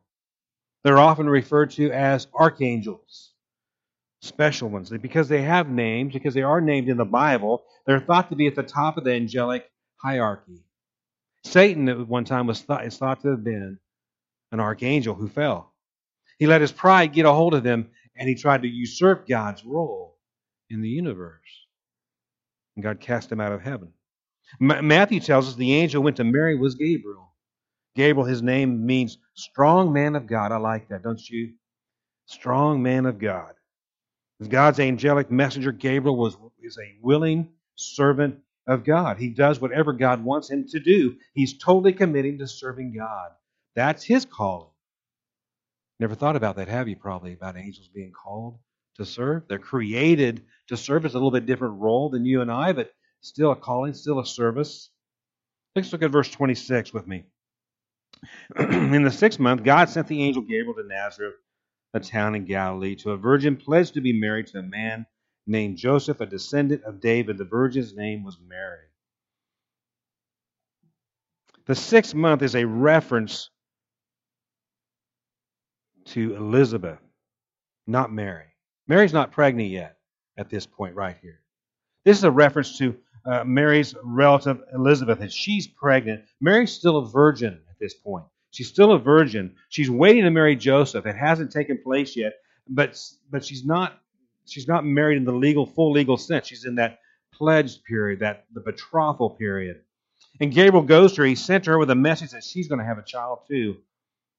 They're 0.82 0.98
often 0.98 1.28
referred 1.28 1.70
to 1.72 1.90
as 1.90 2.26
archangels, 2.34 3.32
special 4.20 4.68
ones. 4.68 4.90
Because 4.90 5.28
they 5.28 5.42
have 5.42 5.68
names, 5.68 6.12
because 6.12 6.34
they 6.34 6.42
are 6.42 6.60
named 6.60 6.88
in 6.88 6.98
the 6.98 7.04
Bible, 7.04 7.64
they're 7.86 8.00
thought 8.00 8.28
to 8.30 8.36
be 8.36 8.46
at 8.46 8.54
the 8.54 8.62
top 8.62 8.98
of 8.98 9.04
the 9.04 9.12
angelic 9.12 9.64
hierarchy. 9.96 10.64
Satan, 11.44 11.88
at 11.88 12.06
one 12.06 12.24
time, 12.24 12.46
was 12.46 12.60
thought, 12.60 12.84
is 12.84 12.98
thought 12.98 13.22
to 13.22 13.28
have 13.28 13.44
been 13.44 13.78
an 14.52 14.60
archangel 14.60 15.14
who 15.14 15.28
fell. 15.28 15.72
He 16.38 16.46
let 16.46 16.60
his 16.60 16.72
pride 16.72 17.12
get 17.12 17.26
a 17.26 17.32
hold 17.32 17.54
of 17.54 17.64
him, 17.64 17.90
and 18.16 18.28
he 18.28 18.34
tried 18.34 18.62
to 18.62 18.68
usurp 18.68 19.26
God's 19.26 19.64
role 19.64 20.18
in 20.68 20.82
the 20.82 20.88
universe. 20.88 21.63
And 22.76 22.82
God 22.82 23.00
cast 23.00 23.30
him 23.30 23.40
out 23.40 23.52
of 23.52 23.62
heaven. 23.62 23.92
Matthew 24.60 25.20
tells 25.20 25.48
us 25.48 25.54
the 25.54 25.74
angel 25.74 26.02
went 26.02 26.16
to 26.18 26.24
Mary 26.24 26.56
was 26.56 26.74
Gabriel. 26.74 27.32
Gabriel, 27.94 28.26
his 28.26 28.42
name 28.42 28.84
means 28.84 29.18
strong 29.34 29.92
man 29.92 30.16
of 30.16 30.26
God. 30.26 30.52
I 30.52 30.56
like 30.56 30.88
that, 30.88 31.02
don't 31.02 31.28
you? 31.28 31.54
Strong 32.26 32.82
man 32.82 33.06
of 33.06 33.18
God. 33.18 33.54
God's 34.48 34.80
angelic 34.80 35.30
messenger, 35.30 35.72
Gabriel, 35.72 36.16
was 36.16 36.36
is 36.62 36.78
a 36.78 36.98
willing 37.02 37.48
servant 37.76 38.38
of 38.66 38.84
God. 38.84 39.18
He 39.18 39.28
does 39.28 39.60
whatever 39.60 39.92
God 39.92 40.24
wants 40.24 40.50
him 40.50 40.66
to 40.68 40.80
do. 40.80 41.16
He's 41.34 41.58
totally 41.58 41.92
committing 41.92 42.38
to 42.38 42.46
serving 42.46 42.94
God. 42.96 43.30
That's 43.76 44.02
his 44.02 44.24
calling. 44.24 44.70
Never 46.00 46.14
thought 46.14 46.36
about 46.36 46.56
that, 46.56 46.68
have 46.68 46.88
you? 46.88 46.96
Probably 46.96 47.32
about 47.32 47.56
angels 47.56 47.88
being 47.88 48.12
called 48.12 48.58
to 48.96 49.04
serve. 49.04 49.48
They're 49.48 49.58
created 49.58 50.42
to 50.68 50.76
serve. 50.76 51.04
It's 51.04 51.14
a 51.14 51.18
little 51.18 51.30
bit 51.30 51.46
different 51.46 51.80
role 51.80 52.10
than 52.10 52.24
you 52.24 52.40
and 52.40 52.50
I, 52.50 52.72
but 52.72 52.92
still 53.20 53.52
a 53.52 53.56
calling, 53.56 53.94
still 53.94 54.20
a 54.20 54.26
service. 54.26 54.90
Let's 55.74 55.92
look 55.92 56.02
at 56.02 56.10
verse 56.10 56.30
26 56.30 56.92
with 56.92 57.06
me. 57.06 57.24
in 58.58 59.02
the 59.02 59.10
sixth 59.10 59.40
month, 59.40 59.64
God 59.64 59.88
sent 59.88 60.06
the 60.06 60.22
angel 60.22 60.42
Gabriel 60.42 60.74
to 60.74 60.86
Nazareth, 60.86 61.34
a 61.92 62.00
town 62.00 62.34
in 62.34 62.44
Galilee, 62.44 62.94
to 62.96 63.10
a 63.10 63.16
virgin 63.16 63.56
pledged 63.56 63.94
to 63.94 64.00
be 64.00 64.18
married 64.18 64.46
to 64.48 64.58
a 64.58 64.62
man 64.62 65.06
named 65.46 65.76
Joseph, 65.76 66.20
a 66.20 66.26
descendant 66.26 66.84
of 66.84 67.00
David. 67.00 67.38
The 67.38 67.44
virgin's 67.44 67.94
name 67.94 68.24
was 68.24 68.38
Mary. 68.46 68.86
The 71.66 71.74
sixth 71.74 72.14
month 72.14 72.42
is 72.42 72.54
a 72.54 72.64
reference 72.66 73.50
to 76.06 76.36
Elizabeth, 76.36 76.98
not 77.86 78.12
Mary. 78.12 78.53
Mary's 78.86 79.12
not 79.12 79.32
pregnant 79.32 79.70
yet 79.70 79.96
at 80.36 80.50
this 80.50 80.66
point, 80.66 80.94
right 80.94 81.16
here. 81.22 81.40
This 82.04 82.18
is 82.18 82.24
a 82.24 82.30
reference 82.30 82.76
to 82.78 82.96
uh, 83.24 83.44
Mary's 83.44 83.94
relative 84.02 84.60
Elizabeth, 84.74 85.20
and 85.20 85.32
she's 85.32 85.66
pregnant. 85.66 86.24
Mary's 86.40 86.72
still 86.72 86.98
a 86.98 87.08
virgin 87.08 87.60
at 87.70 87.78
this 87.78 87.94
point. 87.94 88.24
She's 88.50 88.68
still 88.68 88.92
a 88.92 88.98
virgin. 88.98 89.54
She's 89.70 89.90
waiting 89.90 90.24
to 90.24 90.30
marry 90.30 90.54
Joseph. 90.54 91.06
It 91.06 91.16
hasn't 91.16 91.50
taken 91.50 91.78
place 91.82 92.14
yet, 92.16 92.34
but 92.68 93.00
but 93.30 93.44
she's 93.44 93.64
not 93.64 94.00
she's 94.46 94.68
not 94.68 94.84
married 94.84 95.16
in 95.16 95.24
the 95.24 95.32
legal 95.32 95.66
full 95.66 95.92
legal 95.92 96.16
sense. 96.16 96.46
She's 96.46 96.64
in 96.64 96.74
that 96.76 97.00
pledged 97.32 97.84
period, 97.84 98.20
that 98.20 98.44
the 98.52 98.60
betrothal 98.60 99.30
period. 99.30 99.80
And 100.40 100.52
Gabriel 100.52 100.84
goes 100.84 101.14
to 101.14 101.22
her. 101.22 101.26
He 101.26 101.34
sent 101.34 101.66
her 101.66 101.78
with 101.78 101.90
a 101.90 101.94
message 101.94 102.30
that 102.30 102.44
she's 102.44 102.68
going 102.68 102.78
to 102.80 102.84
have 102.84 102.98
a 102.98 103.02
child 103.02 103.40
too 103.48 103.76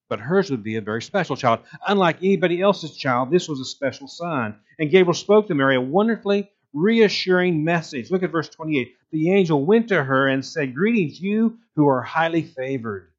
but 0.10 0.20
hers 0.20 0.52
would 0.52 0.64
be 0.64 0.76
a 0.76 0.82
very 0.82 1.02
special 1.02 1.36
child. 1.36 1.62
Unlike 1.88 2.18
anybody 2.18 2.62
else's 2.62 2.96
child, 2.96 3.32
this 3.32 3.48
was 3.48 3.60
a 3.60 3.66
special 3.66 4.08
son. 4.08 4.56
And 4.80 4.92
Gabriel 4.92 5.14
spoke 5.14 5.48
to 5.48 5.56
Mary 5.56 5.76
a 5.76 5.82
wonderfully 5.82 6.52
reassuring 6.74 7.64
message. 7.64 8.12
Look 8.12 8.24
at 8.24 8.32
verse 8.32 8.50
28. 8.50 8.94
The 9.12 9.32
angel 9.32 9.66
went 9.66 9.88
to 9.90 10.04
her 10.04 10.28
and 10.28 10.46
said, 10.46 10.76
Greetings, 10.76 11.20
you 11.20 11.58
who 11.76 11.88
are 11.88 12.02
highly 12.02 12.44
favored. 12.44 13.12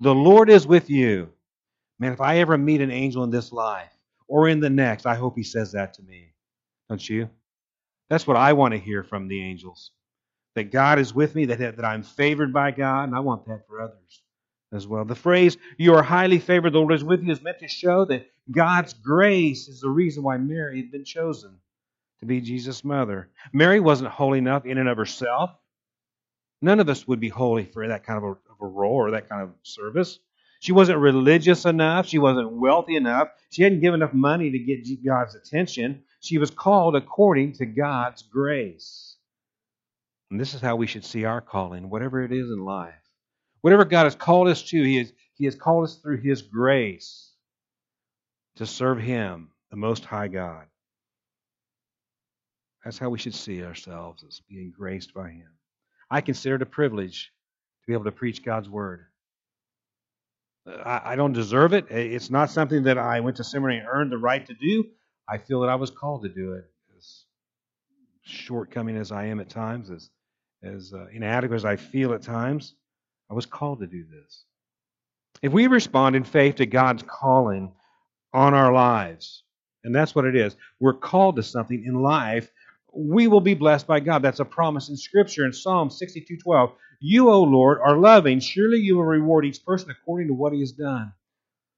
The 0.00 0.14
Lord 0.14 0.50
is 0.50 0.66
with 0.66 0.90
you. 0.90 1.30
Man, 1.98 2.12
if 2.12 2.20
I 2.20 2.38
ever 2.38 2.58
meet 2.58 2.80
an 2.80 2.90
angel 2.90 3.24
in 3.24 3.30
this 3.30 3.52
life 3.52 3.92
or 4.28 4.48
in 4.48 4.60
the 4.60 4.70
next, 4.70 5.06
I 5.06 5.14
hope 5.14 5.36
he 5.36 5.44
says 5.44 5.72
that 5.72 5.94
to 5.94 6.02
me. 6.02 6.32
Don't 6.88 7.08
you? 7.08 7.30
That's 8.10 8.26
what 8.26 8.36
I 8.36 8.52
want 8.52 8.72
to 8.72 8.78
hear 8.78 9.02
from 9.02 9.28
the 9.28 9.42
angels. 9.42 9.92
That 10.54 10.70
God 10.70 10.98
is 10.98 11.14
with 11.14 11.34
me, 11.34 11.46
that, 11.46 11.58
that 11.58 11.84
I'm 11.84 12.02
favored 12.02 12.52
by 12.52 12.70
God, 12.70 13.04
and 13.04 13.14
I 13.14 13.20
want 13.20 13.46
that 13.46 13.66
for 13.66 13.80
others 13.80 14.22
as 14.76 14.86
well. 14.86 15.04
The 15.04 15.14
phrase, 15.14 15.56
you 15.76 15.94
are 15.94 16.02
highly 16.02 16.38
favored, 16.38 16.72
the 16.72 16.78
Lord 16.78 16.92
is 16.92 17.02
with 17.02 17.22
you, 17.22 17.32
is 17.32 17.42
meant 17.42 17.58
to 17.60 17.68
show 17.68 18.04
that 18.04 18.30
God's 18.50 18.92
grace 18.92 19.68
is 19.68 19.80
the 19.80 19.90
reason 19.90 20.22
why 20.22 20.36
Mary 20.36 20.80
had 20.80 20.92
been 20.92 21.04
chosen 21.04 21.56
to 22.20 22.26
be 22.26 22.40
Jesus' 22.40 22.84
mother. 22.84 23.28
Mary 23.52 23.80
wasn't 23.80 24.10
holy 24.10 24.38
enough 24.38 24.64
in 24.64 24.78
and 24.78 24.88
of 24.88 24.96
herself. 24.96 25.50
None 26.62 26.80
of 26.80 26.88
us 26.88 27.06
would 27.06 27.20
be 27.20 27.28
holy 27.28 27.64
for 27.64 27.88
that 27.88 28.04
kind 28.04 28.18
of 28.18 28.24
a, 28.24 28.30
of 28.30 28.60
a 28.60 28.66
role 28.66 28.94
or 28.94 29.10
that 29.10 29.28
kind 29.28 29.42
of 29.42 29.50
service. 29.62 30.18
She 30.60 30.72
wasn't 30.72 30.98
religious 30.98 31.64
enough. 31.64 32.06
She 32.06 32.18
wasn't 32.18 32.52
wealthy 32.52 32.96
enough. 32.96 33.28
She 33.50 33.62
hadn't 33.62 33.80
given 33.80 34.00
enough 34.00 34.14
money 34.14 34.50
to 34.50 34.58
get 34.58 35.04
God's 35.04 35.34
attention. 35.34 36.04
She 36.20 36.38
was 36.38 36.50
called 36.50 36.96
according 36.96 37.54
to 37.54 37.66
God's 37.66 38.22
grace. 38.22 39.16
And 40.30 40.40
this 40.40 40.54
is 40.54 40.60
how 40.60 40.76
we 40.76 40.86
should 40.86 41.04
see 41.04 41.24
our 41.24 41.40
calling, 41.40 41.90
whatever 41.90 42.24
it 42.24 42.32
is 42.32 42.50
in 42.50 42.64
life. 42.64 42.94
Whatever 43.60 43.84
God 43.84 44.04
has 44.04 44.14
called 44.14 44.48
us 44.48 44.62
to, 44.64 44.82
He 44.82 44.96
has, 44.96 45.12
he 45.34 45.44
has 45.46 45.54
called 45.54 45.84
us 45.84 45.96
through 45.96 46.18
His 46.18 46.42
grace 46.42 47.32
to 48.56 48.66
serve 48.66 48.98
Him, 48.98 49.48
the 49.70 49.76
Most 49.76 50.04
High 50.04 50.28
God. 50.28 50.66
That's 52.84 52.98
how 52.98 53.10
we 53.10 53.18
should 53.18 53.34
see 53.34 53.64
ourselves 53.64 54.24
as 54.26 54.40
being 54.48 54.72
graced 54.76 55.12
by 55.12 55.30
Him. 55.30 55.48
I 56.10 56.20
consider 56.20 56.54
it 56.54 56.62
a 56.62 56.66
privilege 56.66 57.32
to 57.82 57.86
be 57.88 57.92
able 57.92 58.04
to 58.04 58.12
preach 58.12 58.44
God's 58.44 58.68
Word. 58.68 59.06
I, 60.66 61.00
I 61.04 61.16
don't 61.16 61.32
deserve 61.32 61.72
it. 61.72 61.86
It's 61.90 62.30
not 62.30 62.50
something 62.50 62.84
that 62.84 62.98
I 62.98 63.20
went 63.20 63.36
to 63.38 63.44
seminary 63.44 63.78
and 63.78 63.88
earned 63.90 64.12
the 64.12 64.18
right 64.18 64.44
to 64.46 64.54
do. 64.54 64.86
I 65.28 65.38
feel 65.38 65.60
that 65.60 65.70
I 65.70 65.74
was 65.74 65.90
called 65.90 66.22
to 66.22 66.28
do 66.28 66.54
it. 66.54 66.64
As 66.96 67.24
shortcoming 68.22 68.96
as 68.96 69.12
I 69.12 69.26
am 69.26 69.40
at 69.40 69.48
times, 69.48 69.90
as, 69.90 70.10
as 70.62 70.92
uh, 70.92 71.06
inadequate 71.12 71.56
as 71.56 71.64
I 71.64 71.76
feel 71.76 72.12
at 72.12 72.22
times, 72.22 72.74
I 73.30 73.34
was 73.34 73.46
called 73.46 73.80
to 73.80 73.86
do 73.86 74.04
this. 74.04 74.44
If 75.42 75.52
we 75.52 75.66
respond 75.66 76.16
in 76.16 76.24
faith 76.24 76.56
to 76.56 76.66
God's 76.66 77.02
calling 77.02 77.72
on 78.32 78.54
our 78.54 78.72
lives, 78.72 79.42
and 79.84 79.94
that's 79.94 80.14
what 80.14 80.24
it 80.24 80.36
is, 80.36 80.56
we're 80.80 80.94
called 80.94 81.36
to 81.36 81.42
something 81.42 81.84
in 81.84 82.02
life, 82.02 82.50
we 82.92 83.26
will 83.26 83.40
be 83.40 83.54
blessed 83.54 83.86
by 83.86 84.00
God. 84.00 84.22
That's 84.22 84.40
a 84.40 84.44
promise 84.44 84.88
in 84.88 84.96
Scripture 84.96 85.44
in 85.44 85.52
Psalm 85.52 85.90
62:12. 85.90 86.72
You, 87.00 87.28
O 87.28 87.42
Lord, 87.42 87.78
are 87.84 87.96
loving. 87.96 88.40
Surely 88.40 88.78
you 88.78 88.96
will 88.96 89.04
reward 89.04 89.44
each 89.44 89.64
person 89.64 89.90
according 89.90 90.28
to 90.28 90.34
what 90.34 90.54
he 90.54 90.60
has 90.60 90.72
done. 90.72 91.12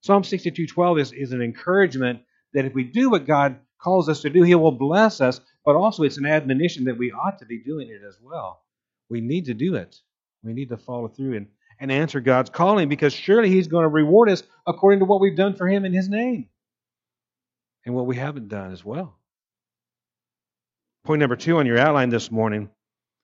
Psalm 0.03 0.23
62:12 0.23 1.01
is, 1.01 1.13
is 1.13 1.33
an 1.33 1.43
encouragement 1.43 2.21
that 2.55 2.65
if 2.65 2.75
we 2.75 2.85
do 2.85 3.11
what 3.11 3.27
God 3.27 3.59
calls 3.79 4.09
us 4.09 4.23
to 4.23 4.31
do, 4.31 4.43
He 4.43 4.55
will 4.55 4.73
bless 4.73 5.21
us, 5.21 5.41
but 5.65 5.77
also 5.77 6.03
it's 6.05 6.19
an 6.19 6.27
admonition 6.27 6.85
that 6.85 6.99
we 6.99 7.13
ought 7.13 7.39
to 7.39 7.47
be 7.47 7.59
doing 7.59 7.89
it 7.89 8.03
as 8.07 8.17
well. 8.21 8.63
We 9.09 9.21
need 9.21 9.47
to 9.47 9.55
do 9.55 9.75
it. 9.75 10.01
We 10.43 10.53
need 10.53 10.69
to 10.71 10.77
follow 10.77 11.09
through 11.09 11.37
and, 11.37 11.47
and 11.81 11.91
answer 11.93 12.21
God's 12.21 12.51
calling 12.51 12.89
because 12.89 13.13
surely 13.13 13.51
He's 13.51 13.69
going 13.69 13.85
to 13.85 13.89
reward 13.89 14.31
us 14.31 14.43
according 14.67 15.01
to 15.01 15.05
what 15.05 15.21
we've 15.21 15.37
done 15.37 15.55
for 15.55 15.69
Him 15.69 15.85
in 15.85 15.93
His 15.93 16.09
name 16.09 16.49
and 17.85 17.95
what 17.95 18.07
we 18.07 18.17
haven't 18.17 18.49
done 18.49 18.73
as 18.73 18.85
well. 18.85 19.19
Point 21.05 21.21
number 21.21 21.37
two 21.37 21.59
on 21.59 21.67
your 21.67 21.79
outline 21.79 22.11
this 22.11 22.31
morning 22.31 22.71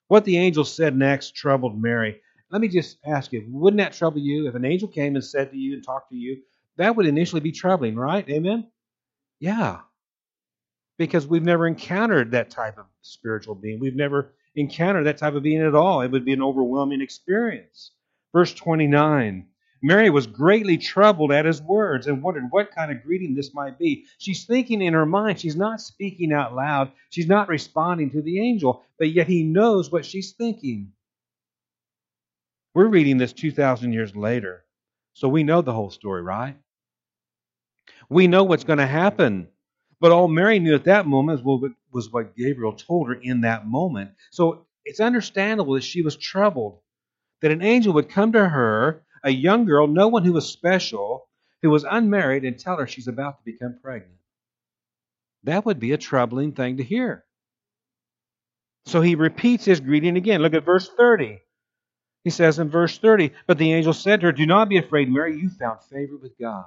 what 0.09 0.25
the 0.25 0.39
angel 0.39 0.65
said 0.65 0.97
next 0.97 1.35
troubled 1.35 1.81
Mary. 1.81 2.21
Let 2.51 2.61
me 2.61 2.69
just 2.69 2.99
ask 3.05 3.33
you, 3.33 3.45
wouldn't 3.49 3.79
that 3.79 3.95
trouble 3.95 4.19
you 4.19 4.47
if 4.49 4.55
an 4.55 4.65
angel 4.65 4.89
came 4.89 5.17
and 5.17 5.25
said 5.25 5.51
to 5.51 5.57
you 5.57 5.75
and 5.75 5.85
talked 5.85 6.11
to 6.11 6.17
you? 6.17 6.43
That 6.77 6.95
would 6.95 7.07
initially 7.07 7.41
be 7.41 7.53
troubling, 7.53 7.97
right? 7.97 8.29
Amen? 8.29 8.69
Yeah. 9.41 9.81
Because 10.99 11.27
we've 11.27 11.43
never 11.43 11.67
encountered 11.67 12.31
that 12.33 12.51
type 12.51 12.79
of 12.79 12.87
spiritual 13.03 13.55
being. 13.55 13.81
We've 13.81 13.97
never 13.97 14.35
encountered 14.57 15.05
that 15.05 15.19
type 15.19 15.35
of 15.35 15.43
being 15.43 15.63
at 15.63 15.75
all. 15.75 16.01
It 16.01 16.11
would 16.11 16.25
be 16.25 16.33
an 16.33 16.43
overwhelming 16.43 17.01
experience. 17.01 17.93
Verse 18.33 18.53
29 18.53 19.47
Mary 19.85 20.09
was 20.09 20.27
greatly 20.27 20.79
troubled 20.79 21.31
at 21.31 21.45
his 21.45 21.61
words 21.61 22.07
and 22.07 22.23
wondered 22.23 22.47
what 22.49 22.71
kind 22.71 22.91
of 22.91 23.03
greeting 23.03 23.35
this 23.35 23.53
might 23.53 23.79
be. 23.79 24.07
She's 24.17 24.47
thinking 24.47 24.81
in 24.81 24.95
her 24.95 25.05
mind. 25.05 25.39
She's 25.39 25.57
not 25.57 25.79
speaking 25.79 26.33
out 26.33 26.55
loud. 26.55 26.91
She's 27.11 27.27
not 27.27 27.51
responding 27.51 28.11
to 28.13 28.23
the 28.23 28.41
angel, 28.41 28.83
but 28.99 29.11
yet 29.11 29.27
he 29.27 29.43
knows 29.43 29.93
what 29.93 30.07
she's 30.07 30.33
thinking. 30.33 30.93
We're 32.75 32.87
reading 32.87 33.19
this 33.19 33.35
2,000 33.35 33.93
years 33.93 34.17
later, 34.17 34.65
so 35.13 35.29
we 35.29 35.43
know 35.43 35.61
the 35.61 35.75
whole 35.75 35.91
story, 35.91 36.23
right? 36.23 36.57
We 38.09 38.27
know 38.27 38.45
what's 38.45 38.65
going 38.65 38.79
to 38.79 38.87
happen. 38.87 39.49
But 40.01 40.13
all 40.13 40.29
Mary 40.29 40.59
knew 40.59 40.75
at 40.75 40.85
that 40.85 41.07
moment 41.07 41.45
was 41.45 42.11
what 42.11 42.37
Gabriel 42.37 42.73
told 42.73 43.09
her 43.09 43.15
in 43.15 43.43
that 43.43 43.67
moment. 43.67 44.11
So 44.31 44.67
it's 44.85 45.01
understandable 45.01 45.75
that 45.75 45.85
she 45.85 46.03
was 46.03 46.17
troubled, 46.17 46.81
that 47.41 47.51
an 47.51 47.63
angel 47.63 47.95
would 47.95 48.09
come 48.11 48.33
to 48.33 48.49
her 48.49 49.03
a 49.23 49.31
young 49.31 49.65
girl, 49.65 49.87
no 49.87 50.09
one 50.09 50.25
who 50.25 50.35
was 50.35 50.47
special, 50.47 51.29
who 51.63 51.71
was 51.71 51.85
unmarried, 51.85 52.45
and 52.45 52.59
tell 52.59 52.77
her 52.77 52.87
she's 52.87 53.09
about 53.09 53.39
to 53.39 53.45
become 53.45 53.79
pregnant. 53.83 54.19
That 55.45 55.65
would 55.65 55.81
be 55.81 55.93
a 55.93 55.99
troubling 55.99 56.53
thing 56.53 56.77
to 56.77 56.83
hear. 56.83 57.25
So 58.87 59.01
he 59.01 59.15
repeats 59.15 59.65
his 59.65 59.81
greeting 59.81 60.17
again. 60.17 60.43
Look 60.43 60.53
at 60.53 60.65
verse 60.65 60.91
30. 60.97 61.41
He 62.25 62.31
says 62.31 62.59
in 62.59 62.69
verse 62.69 62.99
30, 62.99 63.33
But 63.47 63.59
the 63.59 63.73
angel 63.73 63.95
said 63.95 64.21
to 64.21 64.27
her, 64.27 64.33
Do 64.33 64.47
not 64.47 64.69
be 64.69 64.77
afraid, 64.77 65.11
Mary, 65.11 65.39
you 65.39 65.49
found 65.49 65.83
favor 65.83 66.17
with 66.17 66.39
God. 66.39 66.67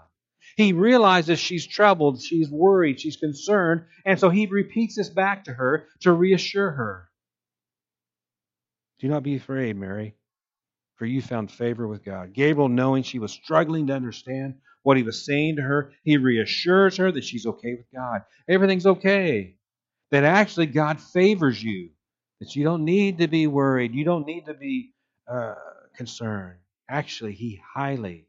He 0.55 0.73
realizes 0.73 1.39
she's 1.39 1.67
troubled, 1.67 2.21
she's 2.21 2.49
worried, 2.49 2.99
she's 2.99 3.17
concerned, 3.17 3.83
and 4.05 4.19
so 4.19 4.29
he 4.29 4.47
repeats 4.47 4.95
this 4.95 5.09
back 5.09 5.45
to 5.45 5.53
her 5.53 5.87
to 6.01 6.11
reassure 6.11 6.71
her. 6.71 7.09
Do 8.99 9.07
not 9.07 9.23
be 9.23 9.35
afraid, 9.35 9.75
Mary 9.75 10.15
for 10.97 11.05
you 11.05 11.21
found 11.21 11.51
favor 11.51 11.87
with 11.87 12.03
God. 12.03 12.33
Gabriel, 12.33 12.69
knowing 12.69 13.03
she 13.03 13.19
was 13.19 13.31
struggling 13.31 13.87
to 13.87 13.93
understand 13.93 14.55
what 14.83 14.97
he 14.97 15.03
was 15.03 15.25
saying 15.25 15.57
to 15.57 15.61
her, 15.61 15.91
he 16.03 16.17
reassures 16.17 16.97
her 16.97 17.11
that 17.11 17.23
she's 17.23 17.45
okay 17.45 17.75
with 17.75 17.85
God. 17.93 18.21
Everything's 18.49 18.85
okay. 18.85 19.55
That 20.11 20.23
actually 20.23 20.67
God 20.67 20.99
favors 20.99 21.61
you. 21.61 21.89
That 22.39 22.55
you 22.55 22.63
don't 22.63 22.85
need 22.85 23.19
to 23.19 23.27
be 23.27 23.47
worried. 23.47 23.93
You 23.93 24.05
don't 24.05 24.25
need 24.25 24.45
to 24.45 24.53
be 24.53 24.93
uh, 25.27 25.55
concerned. 25.95 26.57
Actually, 26.89 27.33
he 27.33 27.61
highly 27.75 28.26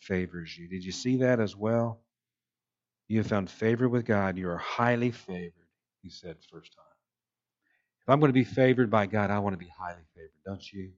favors 0.00 0.56
you. 0.56 0.68
Did 0.68 0.84
you 0.84 0.92
see 0.92 1.18
that 1.18 1.40
as 1.40 1.56
well? 1.56 2.00
You 3.08 3.18
have 3.18 3.28
found 3.28 3.50
favor 3.50 3.88
with 3.88 4.04
God. 4.04 4.36
You 4.36 4.50
are 4.50 4.58
highly 4.58 5.10
favored, 5.10 5.52
he 6.02 6.10
said 6.10 6.36
first 6.50 6.74
time. 6.74 6.84
If 8.02 8.08
I'm 8.08 8.20
going 8.20 8.30
to 8.30 8.34
be 8.34 8.44
favored 8.44 8.90
by 8.90 9.06
God, 9.06 9.30
I 9.30 9.38
want 9.40 9.54
to 9.54 9.64
be 9.64 9.70
highly 9.78 10.02
favored, 10.14 10.30
don't 10.44 10.72
you? 10.72 10.92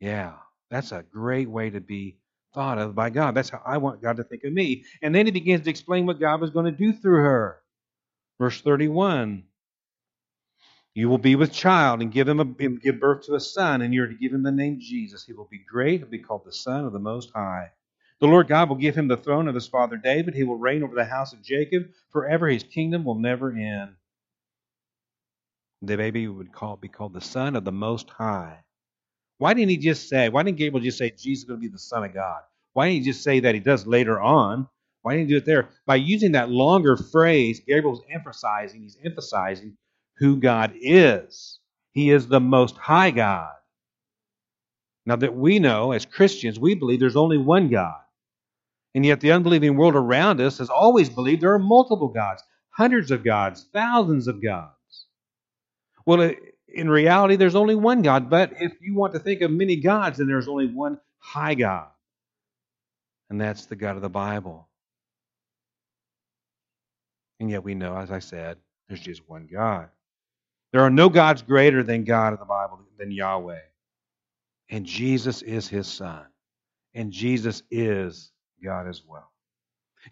Yeah, 0.00 0.34
that's 0.70 0.92
a 0.92 1.02
great 1.02 1.48
way 1.48 1.70
to 1.70 1.80
be 1.80 2.18
thought 2.54 2.78
of 2.78 2.94
by 2.94 3.10
God. 3.10 3.34
That's 3.34 3.50
how 3.50 3.62
I 3.64 3.78
want 3.78 4.02
God 4.02 4.16
to 4.16 4.24
think 4.24 4.44
of 4.44 4.52
me. 4.52 4.84
And 5.02 5.14
then 5.14 5.26
he 5.26 5.32
begins 5.32 5.64
to 5.64 5.70
explain 5.70 6.06
what 6.06 6.20
God 6.20 6.40
was 6.40 6.50
going 6.50 6.66
to 6.66 6.72
do 6.72 6.92
through 6.92 7.22
her. 7.22 7.60
Verse 8.38 8.60
31 8.60 9.44
You 10.94 11.08
will 11.08 11.18
be 11.18 11.36
with 11.36 11.52
child 11.52 12.00
and 12.00 12.12
give 12.12 12.28
him 12.28 12.40
a, 12.40 12.44
give 12.44 13.00
birth 13.00 13.26
to 13.26 13.34
a 13.34 13.40
son, 13.40 13.82
and 13.82 13.94
you're 13.94 14.08
to 14.08 14.14
give 14.14 14.32
him 14.32 14.42
the 14.42 14.52
name 14.52 14.78
Jesus. 14.80 15.24
He 15.24 15.32
will 15.32 15.48
be 15.50 15.60
great, 15.70 16.00
he'll 16.00 16.08
be 16.08 16.18
called 16.18 16.44
the 16.44 16.52
Son 16.52 16.84
of 16.84 16.92
the 16.92 16.98
Most 16.98 17.30
High. 17.34 17.70
The 18.20 18.26
Lord 18.26 18.48
God 18.48 18.68
will 18.68 18.76
give 18.76 18.94
him 18.94 19.08
the 19.08 19.16
throne 19.16 19.48
of 19.48 19.54
his 19.54 19.66
father 19.66 19.96
David. 19.96 20.34
He 20.34 20.44
will 20.44 20.56
reign 20.56 20.82
over 20.82 20.94
the 20.94 21.04
house 21.04 21.32
of 21.32 21.42
Jacob 21.42 21.84
forever. 22.10 22.48
His 22.48 22.62
kingdom 22.62 23.04
will 23.04 23.14
never 23.14 23.50
end. 23.50 23.94
The 25.82 25.96
baby 25.96 26.28
would 26.28 26.52
call, 26.52 26.76
be 26.76 26.88
called 26.88 27.14
the 27.14 27.22
Son 27.22 27.56
of 27.56 27.64
the 27.64 27.72
Most 27.72 28.10
High. 28.10 28.58
Why 29.38 29.54
didn't 29.54 29.70
he 29.70 29.78
just 29.78 30.10
say, 30.10 30.28
why 30.28 30.42
didn't 30.42 30.58
Gabriel 30.58 30.84
just 30.84 30.98
say 30.98 31.10
Jesus 31.10 31.44
is 31.44 31.44
going 31.44 31.60
to 31.60 31.66
be 31.66 31.72
the 31.72 31.78
Son 31.78 32.04
of 32.04 32.12
God? 32.12 32.42
Why 32.74 32.88
didn't 32.88 33.04
he 33.04 33.10
just 33.10 33.24
say 33.24 33.40
that 33.40 33.54
he 33.54 33.60
does 33.60 33.86
later 33.86 34.20
on? 34.20 34.68
Why 35.00 35.14
didn't 35.14 35.28
he 35.28 35.34
do 35.34 35.38
it 35.38 35.46
there? 35.46 35.70
By 35.86 35.96
using 35.96 36.32
that 36.32 36.50
longer 36.50 36.98
phrase, 36.98 37.60
Gabriel's 37.66 38.02
emphasizing, 38.10 38.82
he's 38.82 38.98
emphasizing 39.02 39.78
who 40.18 40.36
God 40.36 40.74
is. 40.78 41.58
He 41.92 42.10
is 42.10 42.28
the 42.28 42.40
most 42.40 42.76
high 42.76 43.10
God. 43.12 43.54
Now 45.06 45.16
that 45.16 45.34
we 45.34 45.58
know 45.58 45.92
as 45.92 46.04
Christians, 46.04 46.58
we 46.60 46.74
believe 46.74 47.00
there's 47.00 47.16
only 47.16 47.38
one 47.38 47.70
God. 47.70 47.96
And 48.94 49.06
yet 49.06 49.20
the 49.20 49.32
unbelieving 49.32 49.76
world 49.76 49.94
around 49.94 50.40
us 50.40 50.58
has 50.58 50.68
always 50.68 51.08
believed 51.08 51.40
there 51.40 51.54
are 51.54 51.58
multiple 51.58 52.08
gods, 52.08 52.42
hundreds 52.70 53.10
of 53.10 53.24
gods, 53.24 53.66
thousands 53.72 54.26
of 54.26 54.42
gods. 54.42 55.06
Well, 56.06 56.34
in 56.68 56.88
reality, 56.88 57.36
there's 57.36 57.54
only 57.54 57.74
one 57.76 58.02
God. 58.02 58.30
But 58.30 58.54
if 58.60 58.72
you 58.80 58.94
want 58.94 59.12
to 59.12 59.18
think 59.18 59.42
of 59.42 59.50
many 59.50 59.76
gods, 59.76 60.18
then 60.18 60.26
there's 60.26 60.48
only 60.48 60.66
one 60.66 60.98
high 61.18 61.54
God. 61.54 61.88
And 63.28 63.40
that's 63.40 63.66
the 63.66 63.76
God 63.76 63.96
of 63.96 64.02
the 64.02 64.08
Bible. 64.08 64.68
And 67.38 67.48
yet 67.48 67.62
we 67.62 67.74
know, 67.74 67.96
as 67.96 68.10
I 68.10 68.18
said, 68.18 68.58
there's 68.88 69.00
just 69.00 69.28
one 69.28 69.48
God. 69.50 69.88
There 70.72 70.82
are 70.82 70.90
no 70.90 71.08
gods 71.08 71.42
greater 71.42 71.82
than 71.82 72.04
God 72.04 72.32
of 72.32 72.38
the 72.38 72.44
Bible, 72.44 72.80
than 72.98 73.10
Yahweh. 73.10 73.60
And 74.68 74.84
Jesus 74.84 75.42
is 75.42 75.68
his 75.68 75.86
son. 75.86 76.26
And 76.94 77.12
Jesus 77.12 77.62
is 77.70 78.32
God 78.62 78.88
as 78.88 79.02
well. 79.06 79.30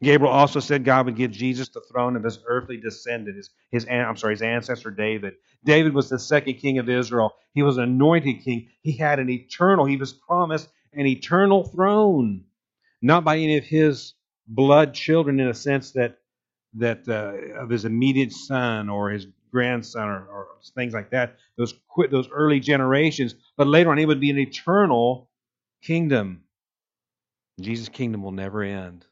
Gabriel 0.02 0.32
also 0.32 0.60
said 0.60 0.84
God 0.84 1.06
would 1.06 1.16
give 1.16 1.30
Jesus 1.30 1.68
the 1.70 1.80
throne 1.80 2.14
of 2.14 2.22
his 2.22 2.40
earthly 2.46 2.76
descendant, 2.76 3.36
his, 3.36 3.50
his 3.70 3.86
I'm 3.88 4.16
sorry, 4.16 4.34
his 4.34 4.42
ancestor 4.42 4.90
David. 4.90 5.34
David 5.64 5.94
was 5.94 6.10
the 6.10 6.18
second 6.18 6.54
king 6.54 6.78
of 6.78 6.88
Israel. 6.88 7.34
He 7.54 7.62
was 7.62 7.78
an 7.78 7.84
anointed 7.84 8.44
king. 8.44 8.68
He 8.82 8.92
had 8.92 9.18
an 9.18 9.30
eternal, 9.30 9.86
he 9.86 9.96
was 9.96 10.12
promised 10.12 10.68
an 10.92 11.06
eternal 11.06 11.64
throne, 11.64 12.44
not 13.00 13.24
by 13.24 13.36
any 13.36 13.56
of 13.56 13.64
his 13.64 14.14
blood 14.46 14.94
children 14.94 15.40
in 15.40 15.48
a 15.48 15.54
sense 15.54 15.92
that 15.92 16.18
that 16.74 17.08
uh, 17.08 17.62
of 17.62 17.70
his 17.70 17.84
immediate 17.84 18.32
son 18.32 18.88
or 18.88 19.10
his 19.10 19.26
grandson 19.50 20.08
or, 20.08 20.26
or 20.26 20.48
things 20.74 20.92
like 20.92 21.10
that. 21.10 21.36
Those 21.56 21.74
those 22.10 22.28
early 22.30 22.60
generations, 22.60 23.34
but 23.56 23.66
later 23.66 23.90
on 23.90 23.98
it 23.98 24.06
would 24.06 24.20
be 24.20 24.30
an 24.30 24.38
eternal 24.38 25.30
kingdom. 25.82 26.42
Jesus' 27.60 27.88
kingdom 27.88 28.22
will 28.22 28.32
never 28.32 28.62
end. 28.62 29.04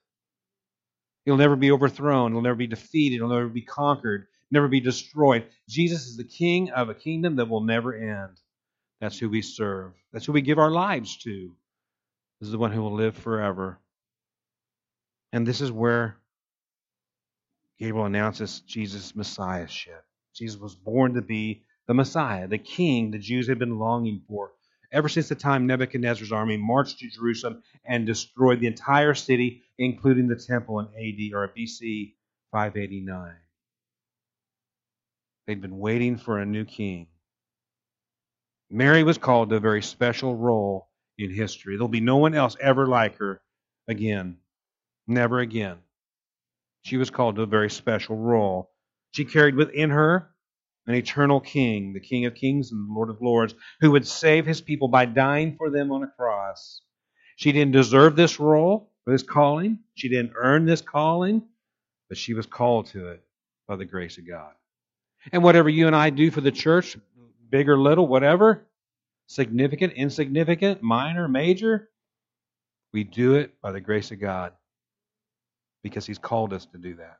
He'll 1.24 1.36
never 1.36 1.56
be 1.56 1.72
overthrown. 1.72 2.32
He'll 2.32 2.42
never 2.42 2.56
be 2.56 2.68
defeated. 2.68 3.16
He'll 3.16 3.28
never 3.28 3.48
be 3.48 3.62
conquered, 3.62 4.28
never 4.50 4.68
be 4.68 4.80
destroyed. 4.80 5.46
Jesus 5.68 6.06
is 6.06 6.16
the 6.16 6.24
king 6.24 6.70
of 6.70 6.88
a 6.88 6.94
kingdom 6.94 7.36
that 7.36 7.48
will 7.48 7.62
never 7.62 7.94
end. 7.94 8.40
That's 9.00 9.18
who 9.18 9.28
we 9.28 9.42
serve. 9.42 9.92
That's 10.12 10.26
who 10.26 10.32
we 10.32 10.40
give 10.40 10.58
our 10.58 10.70
lives 10.70 11.16
to. 11.18 11.52
This 12.40 12.46
is 12.46 12.52
the 12.52 12.58
one 12.58 12.72
who 12.72 12.82
will 12.82 12.94
live 12.94 13.16
forever. 13.16 13.78
And 15.32 15.46
this 15.46 15.60
is 15.60 15.72
where 15.72 16.16
Gabriel 17.78 18.06
announces 18.06 18.60
Jesus' 18.60 19.16
messiahship. 19.16 20.04
Jesus 20.34 20.60
was 20.60 20.74
born 20.74 21.14
to 21.14 21.22
be 21.22 21.64
the 21.86 21.94
Messiah, 21.94 22.48
the 22.48 22.58
king 22.58 23.10
the 23.10 23.18
Jews 23.18 23.48
had 23.48 23.58
been 23.58 23.78
longing 23.78 24.22
for 24.28 24.52
ever 24.96 25.10
since 25.10 25.28
the 25.28 25.34
time 25.34 25.66
Nebuchadnezzar's 25.66 26.32
army 26.32 26.56
marched 26.56 27.00
to 27.00 27.10
Jerusalem 27.10 27.62
and 27.84 28.06
destroyed 28.06 28.60
the 28.60 28.66
entire 28.66 29.12
city, 29.12 29.62
including 29.76 30.26
the 30.26 30.36
temple 30.36 30.80
in 30.80 30.86
AD 30.86 31.34
or 31.34 31.52
BC 31.54 32.14
589. 32.50 33.34
They'd 35.46 35.60
been 35.60 35.78
waiting 35.78 36.16
for 36.16 36.38
a 36.38 36.46
new 36.46 36.64
king. 36.64 37.08
Mary 38.70 39.04
was 39.04 39.18
called 39.18 39.50
to 39.50 39.56
a 39.56 39.60
very 39.60 39.82
special 39.82 40.34
role 40.34 40.88
in 41.18 41.30
history. 41.30 41.76
There'll 41.76 41.88
be 41.88 42.00
no 42.00 42.16
one 42.16 42.34
else 42.34 42.56
ever 42.58 42.86
like 42.86 43.18
her 43.18 43.42
again. 43.86 44.38
Never 45.06 45.40
again. 45.40 45.76
She 46.82 46.96
was 46.96 47.10
called 47.10 47.36
to 47.36 47.42
a 47.42 47.46
very 47.46 47.68
special 47.68 48.16
role. 48.16 48.70
She 49.10 49.26
carried 49.26 49.56
within 49.56 49.90
her 49.90 50.30
an 50.86 50.94
eternal 50.94 51.40
king, 51.40 51.92
the 51.92 52.00
King 52.00 52.26
of 52.26 52.34
kings 52.34 52.70
and 52.70 52.88
the 52.88 52.92
Lord 52.94 53.10
of 53.10 53.20
lords, 53.20 53.54
who 53.80 53.90
would 53.92 54.06
save 54.06 54.46
his 54.46 54.60
people 54.60 54.88
by 54.88 55.04
dying 55.04 55.56
for 55.56 55.70
them 55.70 55.90
on 55.90 56.02
a 56.02 56.06
cross. 56.06 56.80
She 57.36 57.52
didn't 57.52 57.72
deserve 57.72 58.16
this 58.16 58.38
role, 58.38 58.92
this 59.06 59.22
calling. 59.22 59.80
She 59.94 60.08
didn't 60.08 60.32
earn 60.36 60.64
this 60.64 60.80
calling, 60.80 61.42
but 62.08 62.18
she 62.18 62.34
was 62.34 62.46
called 62.46 62.86
to 62.88 63.08
it 63.08 63.22
by 63.66 63.76
the 63.76 63.84
grace 63.84 64.18
of 64.18 64.26
God. 64.28 64.52
And 65.32 65.42
whatever 65.42 65.68
you 65.68 65.86
and 65.88 65.96
I 65.96 66.10
do 66.10 66.30
for 66.30 66.40
the 66.40 66.52
church, 66.52 66.96
big 67.50 67.68
or 67.68 67.78
little, 67.78 68.06
whatever, 68.06 68.66
significant, 69.26 69.94
insignificant, 69.94 70.82
minor, 70.82 71.28
major, 71.28 71.88
we 72.92 73.04
do 73.04 73.34
it 73.34 73.60
by 73.60 73.72
the 73.72 73.80
grace 73.80 74.12
of 74.12 74.20
God 74.20 74.52
because 75.82 76.06
He's 76.06 76.18
called 76.18 76.52
us 76.52 76.66
to 76.66 76.78
do 76.78 76.94
that. 76.94 77.18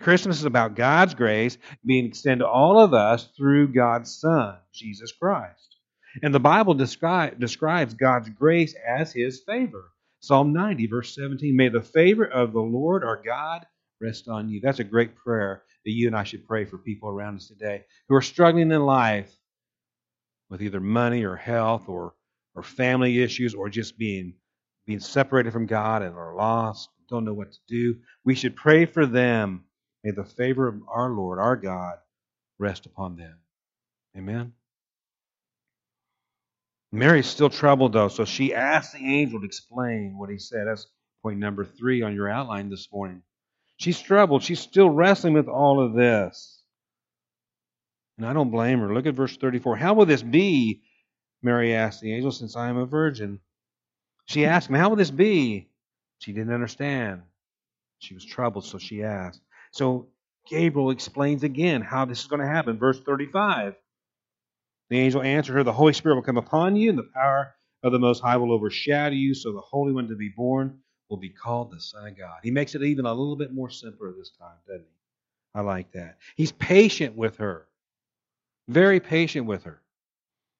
Christmas 0.00 0.38
is 0.38 0.44
about 0.44 0.76
God's 0.76 1.14
grace 1.14 1.58
being 1.84 2.06
extended 2.06 2.44
to 2.44 2.48
all 2.48 2.78
of 2.78 2.94
us 2.94 3.28
through 3.36 3.72
God's 3.72 4.14
Son, 4.14 4.56
Jesus 4.72 5.12
Christ. 5.12 5.76
And 6.22 6.34
the 6.34 6.40
Bible 6.40 6.74
descri- 6.74 7.38
describes 7.38 7.94
God's 7.94 8.28
grace 8.30 8.74
as 8.86 9.12
his 9.12 9.42
favor. 9.46 9.92
Psalm 10.20 10.52
90, 10.52 10.86
verse 10.86 11.14
17 11.14 11.56
May 11.56 11.68
the 11.68 11.82
favor 11.82 12.24
of 12.24 12.52
the 12.52 12.60
Lord 12.60 13.04
our 13.04 13.22
God 13.22 13.66
rest 14.00 14.28
on 14.28 14.48
you. 14.48 14.60
That's 14.60 14.80
a 14.80 14.84
great 14.84 15.16
prayer 15.16 15.62
that 15.84 15.92
you 15.92 16.06
and 16.06 16.16
I 16.16 16.24
should 16.24 16.46
pray 16.46 16.64
for 16.64 16.78
people 16.78 17.08
around 17.08 17.36
us 17.36 17.48
today 17.48 17.84
who 18.08 18.16
are 18.16 18.22
struggling 18.22 18.72
in 18.72 18.82
life 18.82 19.32
with 20.48 20.62
either 20.62 20.80
money 20.80 21.24
or 21.24 21.36
health 21.36 21.88
or, 21.88 22.14
or 22.54 22.62
family 22.62 23.22
issues 23.22 23.54
or 23.54 23.68
just 23.68 23.98
being 23.98 24.34
being 24.86 25.00
separated 25.00 25.52
from 25.52 25.66
God 25.66 26.02
and 26.02 26.14
are 26.14 26.36
lost, 26.36 26.88
don't 27.08 27.24
know 27.24 27.34
what 27.34 27.52
to 27.52 27.58
do. 27.66 27.96
We 28.24 28.34
should 28.34 28.56
pray 28.56 28.86
for 28.86 29.04
them. 29.04 29.64
May 30.06 30.12
the 30.12 30.24
favor 30.24 30.68
of 30.68 30.82
our 30.86 31.10
Lord, 31.10 31.40
our 31.40 31.56
God, 31.56 31.98
rest 32.60 32.86
upon 32.86 33.16
them. 33.16 33.38
Amen. 34.16 34.52
Mary's 36.92 37.26
still 37.26 37.50
troubled 37.50 37.92
though, 37.92 38.06
so 38.06 38.24
she 38.24 38.54
asked 38.54 38.92
the 38.92 39.04
angel 39.04 39.40
to 39.40 39.46
explain 39.46 40.16
what 40.16 40.30
he 40.30 40.38
said. 40.38 40.68
That's 40.68 40.86
point 41.24 41.40
number 41.40 41.64
three 41.64 42.02
on 42.02 42.14
your 42.14 42.30
outline 42.30 42.70
this 42.70 42.86
morning. 42.92 43.22
She's 43.78 44.00
troubled. 44.00 44.44
She's 44.44 44.60
still 44.60 44.88
wrestling 44.88 45.32
with 45.32 45.48
all 45.48 45.84
of 45.84 45.94
this. 45.94 46.62
And 48.16 48.24
I 48.28 48.32
don't 48.32 48.52
blame 48.52 48.78
her. 48.78 48.94
Look 48.94 49.06
at 49.06 49.14
verse 49.14 49.36
34. 49.36 49.74
How 49.74 49.94
will 49.94 50.06
this 50.06 50.22
be? 50.22 50.82
Mary 51.42 51.74
asked 51.74 52.00
the 52.00 52.14
angel, 52.14 52.30
since 52.30 52.54
I 52.54 52.68
am 52.68 52.76
a 52.76 52.86
virgin. 52.86 53.40
She 54.26 54.46
asked 54.46 54.68
him, 54.68 54.76
How 54.76 54.88
will 54.88 54.96
this 54.96 55.10
be? 55.10 55.68
She 56.20 56.32
didn't 56.32 56.54
understand. 56.54 57.22
She 57.98 58.14
was 58.14 58.24
troubled, 58.24 58.66
so 58.66 58.78
she 58.78 59.02
asked. 59.02 59.40
So 59.76 60.08
Gabriel 60.48 60.90
explains 60.90 61.42
again 61.42 61.82
how 61.82 62.06
this 62.06 62.20
is 62.20 62.26
going 62.26 62.40
to 62.40 62.48
happen. 62.48 62.78
Verse 62.78 62.98
35. 63.00 63.74
The 64.88 64.98
angel 64.98 65.22
answered 65.22 65.54
her, 65.54 65.64
The 65.64 65.72
Holy 65.72 65.92
Spirit 65.92 66.14
will 66.14 66.22
come 66.22 66.38
upon 66.38 66.76
you, 66.76 66.88
and 66.88 66.98
the 66.98 67.10
power 67.14 67.54
of 67.82 67.92
the 67.92 67.98
Most 67.98 68.22
High 68.22 68.38
will 68.38 68.52
overshadow 68.52 69.14
you, 69.14 69.34
so 69.34 69.52
the 69.52 69.60
Holy 69.60 69.92
One 69.92 70.08
to 70.08 70.16
be 70.16 70.32
born 70.34 70.78
will 71.10 71.18
be 71.18 71.28
called 71.28 71.70
the 71.70 71.80
Son 71.80 72.06
of 72.06 72.16
God. 72.16 72.38
He 72.42 72.50
makes 72.50 72.74
it 72.74 72.82
even 72.82 73.04
a 73.04 73.12
little 73.12 73.36
bit 73.36 73.52
more 73.52 73.68
simpler 73.68 74.12
this 74.16 74.30
time, 74.38 74.56
doesn't 74.66 74.82
he? 74.82 74.96
I 75.54 75.60
like 75.60 75.92
that. 75.92 76.18
He's 76.36 76.52
patient 76.52 77.16
with 77.16 77.36
her, 77.38 77.66
very 78.68 79.00
patient 79.00 79.46
with 79.46 79.64
her. 79.64 79.82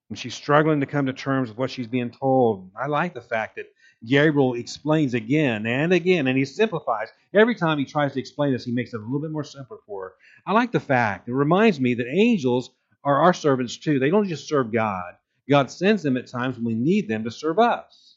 And 0.09 0.19
she's 0.19 0.35
struggling 0.35 0.81
to 0.81 0.87
come 0.87 1.07
to 1.07 1.13
terms 1.13 1.49
with 1.49 1.59
what 1.59 1.71
she's 1.71 1.89
being 1.89 2.11
told. 2.11 2.71
I 2.81 2.87
like 2.87 3.13
the 3.13 3.21
fact 3.21 3.57
that 3.57 3.67
Gabriel 4.05 4.55
explains 4.55 5.15
again 5.15 5.67
and 5.67 5.93
again, 5.93 6.29
and 6.29 6.39
he 6.39 6.45
simplifies. 6.45 7.09
Every 7.35 7.57
time 7.57 7.79
he 7.79 7.85
tries 7.85 8.13
to 8.13 8.21
explain 8.21 8.53
this, 8.53 8.65
he 8.65 8.73
makes 8.73 8.95
it 8.95 9.01
a 9.01 9.05
little 9.05 9.21
bit 9.21 9.33
more 9.33 9.45
simpler 9.45 9.79
for 9.87 10.05
her. 10.05 10.13
I 10.47 10.53
like 10.53 10.71
the 10.71 10.81
fact. 10.81 11.29
It 11.29 11.35
reminds 11.35 11.81
me 11.81 11.95
that 11.95 12.07
angels 12.07 12.71
are 13.03 13.23
our 13.23 13.35
servants 13.35 13.77
too. 13.77 13.99
They 13.99 14.11
don't 14.11 14.29
just 14.29 14.49
serve 14.49 14.73
God, 14.73 15.15
God 15.49 15.71
sends 15.71 16.03
them 16.03 16.17
at 16.17 16.27
times 16.27 16.57
when 16.57 16.65
we 16.65 16.75
need 16.75 17.09
them 17.09 17.25
to 17.25 17.31
serve 17.31 17.59
us. 17.59 18.17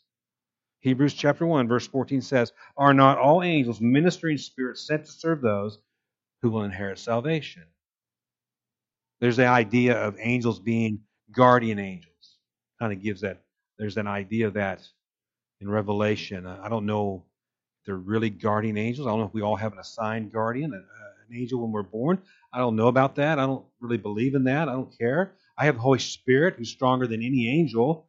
Hebrews 0.82 1.14
chapter 1.14 1.46
1, 1.46 1.68
verse 1.68 1.88
14 1.88 2.22
says, 2.22 2.54
Are 2.78 2.94
not 2.94 3.18
all 3.18 3.44
angels 3.44 3.82
ministering 3.82 4.38
spirits 4.38 4.88
sent 4.88 5.06
to 5.06 5.12
serve 5.12 5.42
those 5.42 5.80
who 6.42 6.50
will 6.50 6.64
inherit 6.64 6.98
salvation? 6.98 7.64
There's 9.20 9.38
the 9.38 9.48
idea 9.48 10.02
of 10.02 10.16
angels 10.20 10.60
being 10.60 11.02
guardian 11.32 11.80
angels. 11.80 12.38
Kind 12.80 12.94
of 12.94 13.02
gives 13.02 13.22
that, 13.22 13.42
there's 13.78 13.98
an 13.98 14.08
idea 14.08 14.48
of 14.48 14.54
that 14.54 14.82
in 15.62 15.70
Revelation. 15.70 16.46
I 16.46 16.70
don't 16.70 16.86
know 16.86 17.26
if 17.80 17.86
they're 17.86 17.96
really 17.96 18.30
guardian 18.30 18.78
angels. 18.78 19.08
I 19.08 19.12
don't 19.12 19.20
know 19.20 19.26
if 19.26 19.34
we 19.34 19.42
all 19.42 19.56
have 19.58 19.74
an 19.74 19.80
assigned 19.80 20.32
guardian, 20.32 20.74
uh, 20.74 20.78
an 20.78 21.38
angel 21.38 21.62
when 21.62 21.72
we're 21.72 21.84
born. 21.84 22.22
I 22.54 22.60
don't 22.60 22.76
know 22.76 22.88
about 22.88 23.16
that. 23.16 23.38
I 23.40 23.46
don't 23.46 23.66
really 23.80 23.98
believe 23.98 24.36
in 24.36 24.46
that. 24.46 24.70
I 24.70 24.74
don't 24.74 24.98
care. 24.98 25.34
I 25.58 25.66
have 25.66 25.76
the 25.76 25.82
Holy 25.82 26.00
Spirit 26.00 26.56
who's 26.58 26.70
stronger 26.70 27.06
than 27.06 27.22
any 27.22 27.50
angel. 27.50 28.08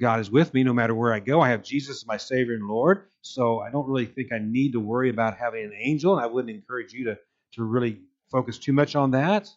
God 0.00 0.20
is 0.20 0.30
with 0.30 0.52
me 0.54 0.64
no 0.64 0.72
matter 0.72 0.94
where 0.94 1.12
I 1.12 1.20
go. 1.20 1.40
I 1.40 1.50
have 1.50 1.62
Jesus 1.62 2.02
as 2.02 2.06
my 2.06 2.16
Savior 2.16 2.54
and 2.54 2.66
Lord. 2.66 3.04
So 3.22 3.60
I 3.60 3.70
don't 3.70 3.86
really 3.86 4.06
think 4.06 4.32
I 4.32 4.38
need 4.38 4.72
to 4.72 4.80
worry 4.80 5.10
about 5.10 5.36
having 5.36 5.64
an 5.64 5.74
angel, 5.78 6.16
and 6.16 6.22
I 6.22 6.26
wouldn't 6.26 6.54
encourage 6.54 6.92
you 6.92 7.04
to, 7.04 7.18
to 7.54 7.62
really 7.62 8.00
focus 8.32 8.58
too 8.58 8.72
much 8.72 8.96
on 8.96 9.10
that. 9.12 9.48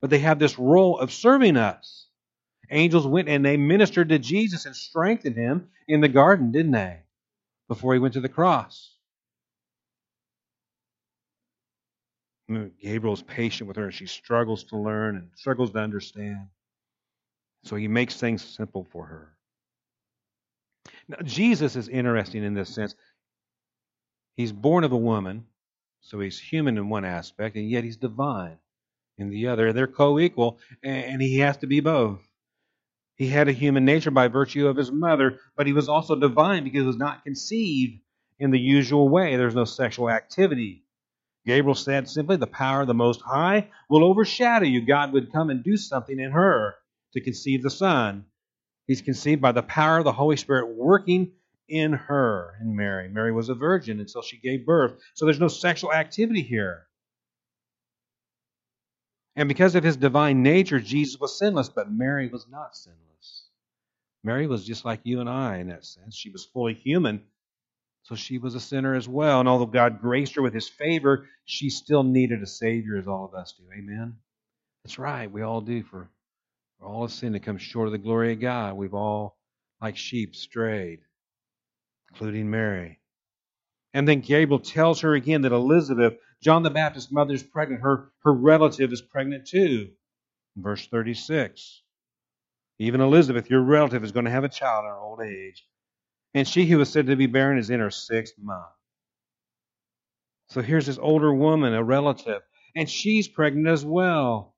But 0.00 0.10
they 0.10 0.18
have 0.18 0.38
this 0.38 0.58
role 0.58 0.98
of 0.98 1.12
serving 1.12 1.56
us. 1.56 2.07
Angels 2.70 3.06
went 3.06 3.28
and 3.28 3.44
they 3.44 3.56
ministered 3.56 4.10
to 4.10 4.18
Jesus 4.18 4.66
and 4.66 4.76
strengthened 4.76 5.36
him 5.36 5.68
in 5.86 6.00
the 6.00 6.08
garden, 6.08 6.52
didn't 6.52 6.72
they? 6.72 7.00
Before 7.68 7.92
he 7.92 7.98
went 7.98 8.14
to 8.14 8.20
the 8.20 8.28
cross. 8.28 8.94
Gabriel's 12.80 13.22
patient 13.22 13.68
with 13.68 13.76
her. 13.76 13.84
And 13.84 13.94
she 13.94 14.06
struggles 14.06 14.64
to 14.64 14.76
learn 14.76 15.16
and 15.16 15.28
struggles 15.34 15.70
to 15.72 15.78
understand. 15.78 16.48
So 17.64 17.76
he 17.76 17.88
makes 17.88 18.16
things 18.16 18.42
simple 18.42 18.86
for 18.90 19.06
her. 19.06 19.34
Now, 21.08 21.18
Jesus 21.22 21.76
is 21.76 21.88
interesting 21.88 22.44
in 22.44 22.54
this 22.54 22.74
sense. 22.74 22.94
He's 24.36 24.52
born 24.52 24.84
of 24.84 24.92
a 24.92 24.96
woman, 24.96 25.46
so 26.00 26.20
he's 26.20 26.38
human 26.38 26.78
in 26.78 26.88
one 26.88 27.04
aspect, 27.04 27.56
and 27.56 27.68
yet 27.68 27.84
he's 27.84 27.96
divine 27.96 28.58
in 29.16 29.30
the 29.30 29.48
other. 29.48 29.72
They're 29.72 29.86
co 29.86 30.18
equal, 30.18 30.58
and 30.82 31.20
he 31.20 31.38
has 31.38 31.56
to 31.58 31.66
be 31.66 31.80
both. 31.80 32.27
He 33.18 33.26
had 33.26 33.48
a 33.48 33.52
human 33.52 33.84
nature 33.84 34.12
by 34.12 34.28
virtue 34.28 34.68
of 34.68 34.76
his 34.76 34.92
mother, 34.92 35.40
but 35.56 35.66
he 35.66 35.72
was 35.72 35.88
also 35.88 36.14
divine 36.14 36.62
because 36.62 36.82
he 36.82 36.86
was 36.86 36.96
not 36.96 37.24
conceived 37.24 38.00
in 38.38 38.52
the 38.52 38.60
usual 38.60 39.08
way. 39.08 39.36
There's 39.36 39.56
no 39.56 39.64
sexual 39.64 40.08
activity. 40.08 40.84
Gabriel 41.44 41.74
said 41.74 42.08
simply, 42.08 42.36
The 42.36 42.46
power 42.46 42.82
of 42.82 42.86
the 42.86 42.94
Most 42.94 43.20
High 43.22 43.70
will 43.90 44.04
overshadow 44.04 44.66
you. 44.66 44.86
God 44.86 45.12
would 45.12 45.32
come 45.32 45.50
and 45.50 45.64
do 45.64 45.76
something 45.76 46.18
in 46.18 46.30
her 46.30 46.76
to 47.14 47.20
conceive 47.20 47.62
the 47.62 47.70
Son. 47.70 48.24
He's 48.86 49.02
conceived 49.02 49.42
by 49.42 49.52
the 49.52 49.62
power 49.62 49.98
of 49.98 50.04
the 50.04 50.12
Holy 50.12 50.36
Spirit 50.36 50.76
working 50.76 51.32
in 51.68 51.94
her, 51.94 52.54
in 52.60 52.76
Mary. 52.76 53.08
Mary 53.08 53.32
was 53.32 53.48
a 53.48 53.54
virgin 53.54 53.98
until 53.98 54.22
she 54.22 54.38
gave 54.38 54.64
birth. 54.64 54.92
So 55.14 55.24
there's 55.24 55.40
no 55.40 55.48
sexual 55.48 55.92
activity 55.92 56.42
here. 56.42 56.86
And 59.34 59.48
because 59.48 59.74
of 59.74 59.84
his 59.84 59.96
divine 59.96 60.42
nature, 60.42 60.80
Jesus 60.80 61.20
was 61.20 61.38
sinless, 61.38 61.68
but 61.68 61.90
Mary 61.90 62.28
was 62.28 62.46
not 62.48 62.76
sinless. 62.76 63.07
Mary 64.24 64.46
was 64.46 64.66
just 64.66 64.84
like 64.84 65.00
you 65.04 65.20
and 65.20 65.28
I 65.28 65.58
in 65.58 65.68
that 65.68 65.86
sense. 65.86 66.16
She 66.16 66.30
was 66.30 66.44
fully 66.44 66.74
human, 66.74 67.22
so 68.04 68.14
she 68.16 68.38
was 68.38 68.54
a 68.54 68.60
sinner 68.60 68.94
as 68.94 69.08
well. 69.08 69.40
And 69.40 69.48
although 69.48 69.66
God 69.66 70.00
graced 70.00 70.36
her 70.36 70.42
with 70.42 70.54
his 70.54 70.68
favor, 70.68 71.28
she 71.44 71.70
still 71.70 72.02
needed 72.04 72.42
a 72.42 72.46
Savior, 72.46 72.98
as 72.98 73.08
all 73.08 73.24
of 73.26 73.34
us 73.34 73.54
do. 73.58 73.64
Amen? 73.76 74.16
That's 74.84 74.98
right. 74.98 75.30
We 75.30 75.42
all 75.42 75.60
do. 75.62 75.82
For, 75.84 76.10
for 76.78 76.86
all 76.86 77.04
of 77.04 77.12
sin 77.12 77.34
to 77.34 77.40
come 77.40 77.58
short 77.58 77.88
of 77.88 77.92
the 77.92 77.98
glory 77.98 78.32
of 78.32 78.40
God, 78.40 78.76
we've 78.76 78.94
all, 78.94 79.38
like 79.82 79.96
sheep, 79.96 80.36
strayed, 80.36 81.00
including 82.10 82.50
Mary. 82.50 83.00
And 83.94 84.08
then 84.08 84.20
Gabriel 84.20 84.60
tells 84.60 85.00
her 85.00 85.14
again 85.14 85.42
that 85.42 85.52
Elizabeth, 85.52 86.14
John 86.42 86.62
the 86.62 86.70
Baptist's 86.70 87.12
mother, 87.12 87.34
is 87.34 87.42
pregnant. 87.42 87.82
Her, 87.82 88.12
her 88.24 88.32
relative 88.32 88.92
is 88.92 89.02
pregnant 89.02 89.46
too. 89.48 89.90
verse 90.56 90.86
36. 90.88 91.82
Even 92.78 93.00
Elizabeth, 93.00 93.50
your 93.50 93.62
relative, 93.62 94.04
is 94.04 94.12
going 94.12 94.24
to 94.24 94.30
have 94.30 94.44
a 94.44 94.48
child 94.48 94.84
in 94.84 94.90
her 94.90 94.98
old 94.98 95.20
age 95.20 95.64
and 96.34 96.46
she 96.46 96.66
who 96.66 96.78
was 96.78 96.90
said 96.90 97.06
to 97.06 97.16
be 97.16 97.26
barren 97.26 97.58
is 97.58 97.70
in 97.70 97.80
her 97.80 97.90
sixth 97.90 98.34
month. 98.40 98.66
So 100.50 100.62
here's 100.62 100.86
this 100.86 100.98
older 100.98 101.32
woman, 101.32 101.74
a 101.74 101.82
relative, 101.82 102.42
and 102.74 102.88
she's 102.88 103.28
pregnant 103.28 103.68
as 103.68 103.84
well. 103.84 104.54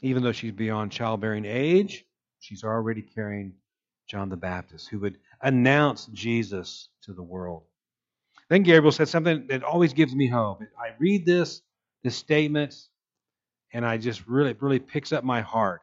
Even 0.00 0.22
though 0.22 0.32
she's 0.32 0.52
beyond 0.52 0.90
childbearing 0.90 1.44
age, 1.44 2.04
she's 2.40 2.64
already 2.64 3.02
carrying 3.02 3.54
John 4.08 4.28
the 4.28 4.36
Baptist, 4.36 4.88
who 4.88 4.98
would 5.00 5.18
announce 5.40 6.06
Jesus 6.06 6.88
to 7.02 7.12
the 7.12 7.22
world. 7.22 7.62
Then 8.48 8.64
Gabriel 8.64 8.92
said 8.92 9.08
something 9.08 9.46
that 9.48 9.62
always 9.62 9.92
gives 9.92 10.14
me 10.14 10.26
hope. 10.26 10.60
I 10.76 10.94
read 10.98 11.24
this, 11.24 11.62
this 12.02 12.16
statement, 12.16 12.74
and 13.72 13.86
I 13.86 13.98
just 13.98 14.26
really, 14.26 14.54
really 14.60 14.78
picks 14.78 15.12
up 15.12 15.24
my 15.24 15.40
heart 15.40 15.82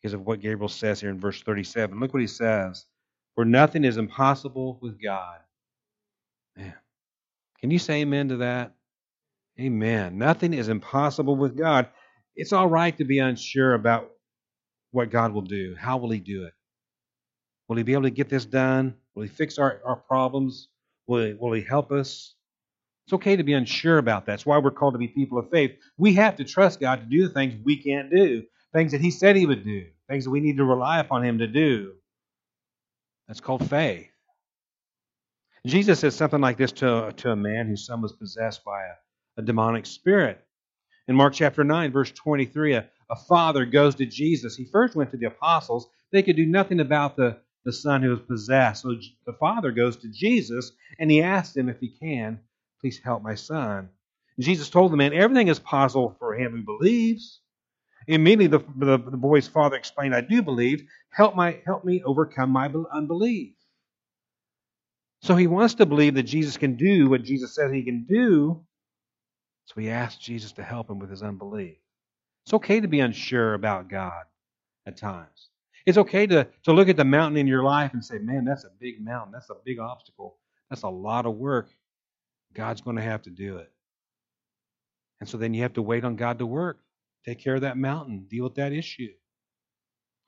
because 0.00 0.14
of 0.14 0.26
what 0.26 0.40
Gabriel 0.40 0.68
says 0.68 1.00
here 1.00 1.10
in 1.10 1.20
verse 1.20 1.42
37. 1.42 1.98
Look 1.98 2.12
what 2.12 2.20
he 2.20 2.26
says. 2.26 2.86
For 3.34 3.44
nothing 3.44 3.84
is 3.84 3.96
impossible 3.96 4.78
with 4.80 5.02
God. 5.02 5.38
Man. 6.56 6.74
Can 7.60 7.70
you 7.70 7.78
say 7.78 8.02
amen 8.02 8.28
to 8.28 8.36
that? 8.38 8.74
Amen. 9.60 10.18
Nothing 10.18 10.52
is 10.54 10.68
impossible 10.68 11.36
with 11.36 11.56
God. 11.56 11.88
It's 12.36 12.52
all 12.52 12.68
right 12.68 12.96
to 12.98 13.04
be 13.04 13.18
unsure 13.20 13.74
about 13.74 14.10
what 14.90 15.10
God 15.10 15.32
will 15.32 15.42
do. 15.42 15.74
How 15.78 15.96
will 15.96 16.10
He 16.10 16.20
do 16.20 16.44
it? 16.44 16.52
Will 17.68 17.76
He 17.76 17.82
be 17.82 17.92
able 17.92 18.02
to 18.02 18.10
get 18.10 18.28
this 18.28 18.44
done? 18.44 18.94
Will 19.14 19.22
He 19.22 19.28
fix 19.28 19.58
our, 19.58 19.80
our 19.84 19.96
problems? 19.96 20.68
Will 21.06 21.26
he, 21.26 21.34
will 21.34 21.52
he 21.52 21.62
help 21.62 21.92
us? 21.92 22.34
It's 23.06 23.12
okay 23.12 23.36
to 23.36 23.42
be 23.42 23.52
unsure 23.52 23.98
about 23.98 24.26
that. 24.26 24.32
That's 24.32 24.46
why 24.46 24.58
we're 24.58 24.70
called 24.70 24.94
to 24.94 24.98
be 24.98 25.08
people 25.08 25.38
of 25.38 25.50
faith. 25.50 25.72
We 25.98 26.14
have 26.14 26.36
to 26.36 26.44
trust 26.44 26.80
God 26.80 27.00
to 27.00 27.06
do 27.06 27.28
the 27.28 27.34
things 27.34 27.54
we 27.62 27.76
can't 27.76 28.10
do, 28.10 28.44
things 28.72 28.92
that 28.92 29.00
He 29.00 29.10
said 29.10 29.36
He 29.36 29.46
would 29.46 29.64
do 29.64 29.86
things 30.08 30.24
that 30.24 30.30
we 30.30 30.40
need 30.40 30.58
to 30.58 30.64
rely 30.64 31.00
upon 31.00 31.24
Him 31.24 31.38
to 31.38 31.46
do. 31.46 31.92
That's 33.26 33.40
called 33.40 33.68
faith. 33.68 34.08
Jesus 35.66 36.00
says 36.00 36.14
something 36.14 36.40
like 36.40 36.58
this 36.58 36.72
to, 36.72 37.12
to 37.16 37.30
a 37.30 37.36
man 37.36 37.66
whose 37.66 37.86
son 37.86 38.02
was 38.02 38.12
possessed 38.12 38.64
by 38.64 38.82
a, 38.82 39.40
a 39.40 39.42
demonic 39.42 39.86
spirit. 39.86 40.44
In 41.08 41.16
Mark 41.16 41.32
chapter 41.32 41.64
9, 41.64 41.90
verse 41.90 42.10
23, 42.10 42.74
a, 42.74 42.88
a 43.10 43.16
father 43.16 43.64
goes 43.64 43.94
to 43.94 44.06
Jesus. 44.06 44.56
He 44.56 44.66
first 44.66 44.94
went 44.94 45.10
to 45.12 45.16
the 45.16 45.26
apostles. 45.26 45.88
They 46.12 46.22
could 46.22 46.36
do 46.36 46.46
nothing 46.46 46.80
about 46.80 47.16
the, 47.16 47.38
the 47.64 47.72
son 47.72 48.02
who 48.02 48.10
was 48.10 48.20
possessed. 48.20 48.82
So 48.82 48.94
the 49.24 49.32
father 49.32 49.72
goes 49.72 49.96
to 49.98 50.08
Jesus 50.08 50.72
and 50.98 51.10
he 51.10 51.22
asks 51.22 51.56
him 51.56 51.70
if 51.70 51.80
he 51.80 51.88
can, 51.88 52.40
please 52.84 53.00
help 53.02 53.22
my 53.22 53.34
son. 53.34 53.88
And 54.36 54.44
Jesus 54.44 54.68
told 54.68 54.92
the 54.92 54.98
man, 54.98 55.14
everything 55.14 55.48
is 55.48 55.58
possible 55.58 56.14
for 56.18 56.34
him 56.34 56.52
who 56.52 56.62
believes. 56.62 57.40
Immediately 58.06 58.48
the, 58.48 58.58
the, 58.76 59.10
the 59.10 59.16
boy's 59.16 59.48
father 59.48 59.74
explained, 59.74 60.14
I 60.14 60.20
do 60.20 60.42
believe. 60.42 60.86
Help, 61.08 61.34
my, 61.34 61.60
help 61.64 61.86
me 61.86 62.02
overcome 62.04 62.50
my 62.50 62.70
unbelief. 62.92 63.54
So 65.22 65.34
he 65.34 65.46
wants 65.46 65.76
to 65.76 65.86
believe 65.86 66.16
that 66.16 66.24
Jesus 66.24 66.58
can 66.58 66.76
do 66.76 67.08
what 67.08 67.22
Jesus 67.22 67.54
says 67.54 67.72
he 67.72 67.82
can 67.84 68.04
do. 68.04 68.62
So 69.64 69.80
he 69.80 69.88
asks 69.88 70.22
Jesus 70.22 70.52
to 70.52 70.62
help 70.62 70.90
him 70.90 70.98
with 70.98 71.08
his 71.08 71.22
unbelief. 71.22 71.78
It's 72.44 72.52
okay 72.52 72.80
to 72.80 72.88
be 72.88 73.00
unsure 73.00 73.54
about 73.54 73.88
God 73.88 74.24
at 74.84 74.98
times. 74.98 75.48
It's 75.86 75.96
okay 75.96 76.26
to, 76.26 76.48
to 76.64 76.72
look 76.74 76.90
at 76.90 76.98
the 76.98 77.04
mountain 77.06 77.38
in 77.38 77.46
your 77.46 77.64
life 77.64 77.94
and 77.94 78.04
say, 78.04 78.18
man, 78.18 78.44
that's 78.44 78.64
a 78.64 78.70
big 78.78 79.02
mountain. 79.02 79.32
That's 79.32 79.48
a 79.48 79.56
big 79.64 79.78
obstacle. 79.78 80.36
That's 80.68 80.82
a 80.82 80.90
lot 80.90 81.24
of 81.24 81.36
work. 81.36 81.70
God's 82.54 82.80
going 82.80 82.96
to 82.96 83.02
have 83.02 83.22
to 83.22 83.30
do 83.30 83.58
it. 83.58 83.70
And 85.20 85.28
so 85.28 85.36
then 85.36 85.54
you 85.54 85.62
have 85.62 85.74
to 85.74 85.82
wait 85.82 86.04
on 86.04 86.16
God 86.16 86.38
to 86.38 86.46
work. 86.46 86.80
Take 87.24 87.38
care 87.38 87.54
of 87.54 87.62
that 87.62 87.76
mountain. 87.76 88.26
Deal 88.28 88.44
with 88.44 88.56
that 88.56 88.72
issue. 88.72 89.12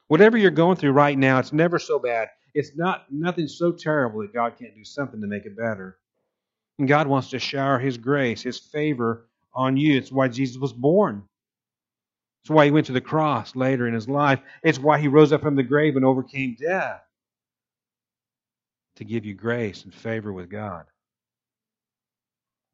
Whatever 0.09 0.39
you're 0.39 0.51
going 0.51 0.77
through 0.77 0.93
right 0.93 1.19
now, 1.19 1.39
it's 1.39 1.53
never 1.53 1.79
so 1.79 1.99
bad. 1.99 2.29
It's 2.55 2.73
not 2.75 3.05
nothing 3.11 3.49
so 3.49 3.73
terrible 3.73 4.21
that 4.21 4.33
God 4.33 4.55
can't 4.59 4.75
do 4.75 4.85
something 4.85 5.21
to 5.21 5.27
make 5.27 5.45
it 5.45 5.57
better. 5.57 5.99
And 6.79 6.89
God 6.89 7.07
wants 7.07 7.31
to 7.31 7.39
shower 7.39 7.79
His 7.79 7.99
grace, 7.99 8.43
His 8.43 8.59
favor 8.59 9.29
on 9.55 9.77
you. 9.77 9.99
It's 9.99 10.13
why 10.13 10.29
Jesus 10.29 10.59
was 10.59 10.73
born. 10.73 11.25
It's 12.43 12.51
why 12.51 12.67
He 12.67 12.71
went 12.71 12.87
to 12.87 12.93
the 12.93 13.01
cross 13.01 13.57
later 13.57 13.87
in 13.89 13.95
His 13.95 14.09
life. 14.09 14.41
It's 14.63 14.79
why 14.79 14.99
He 15.01 15.09
rose 15.09 15.33
up 15.33 15.43
from 15.43 15.57
the 15.57 15.63
grave 15.63 15.97
and 15.97 16.05
overcame 16.05 16.57
death 16.59 17.03
to 18.97 19.05
give 19.05 19.25
you 19.25 19.35
grace 19.35 19.85
and 19.85 19.93
favor 19.93 20.33
with 20.33 20.49
God. 20.49 20.87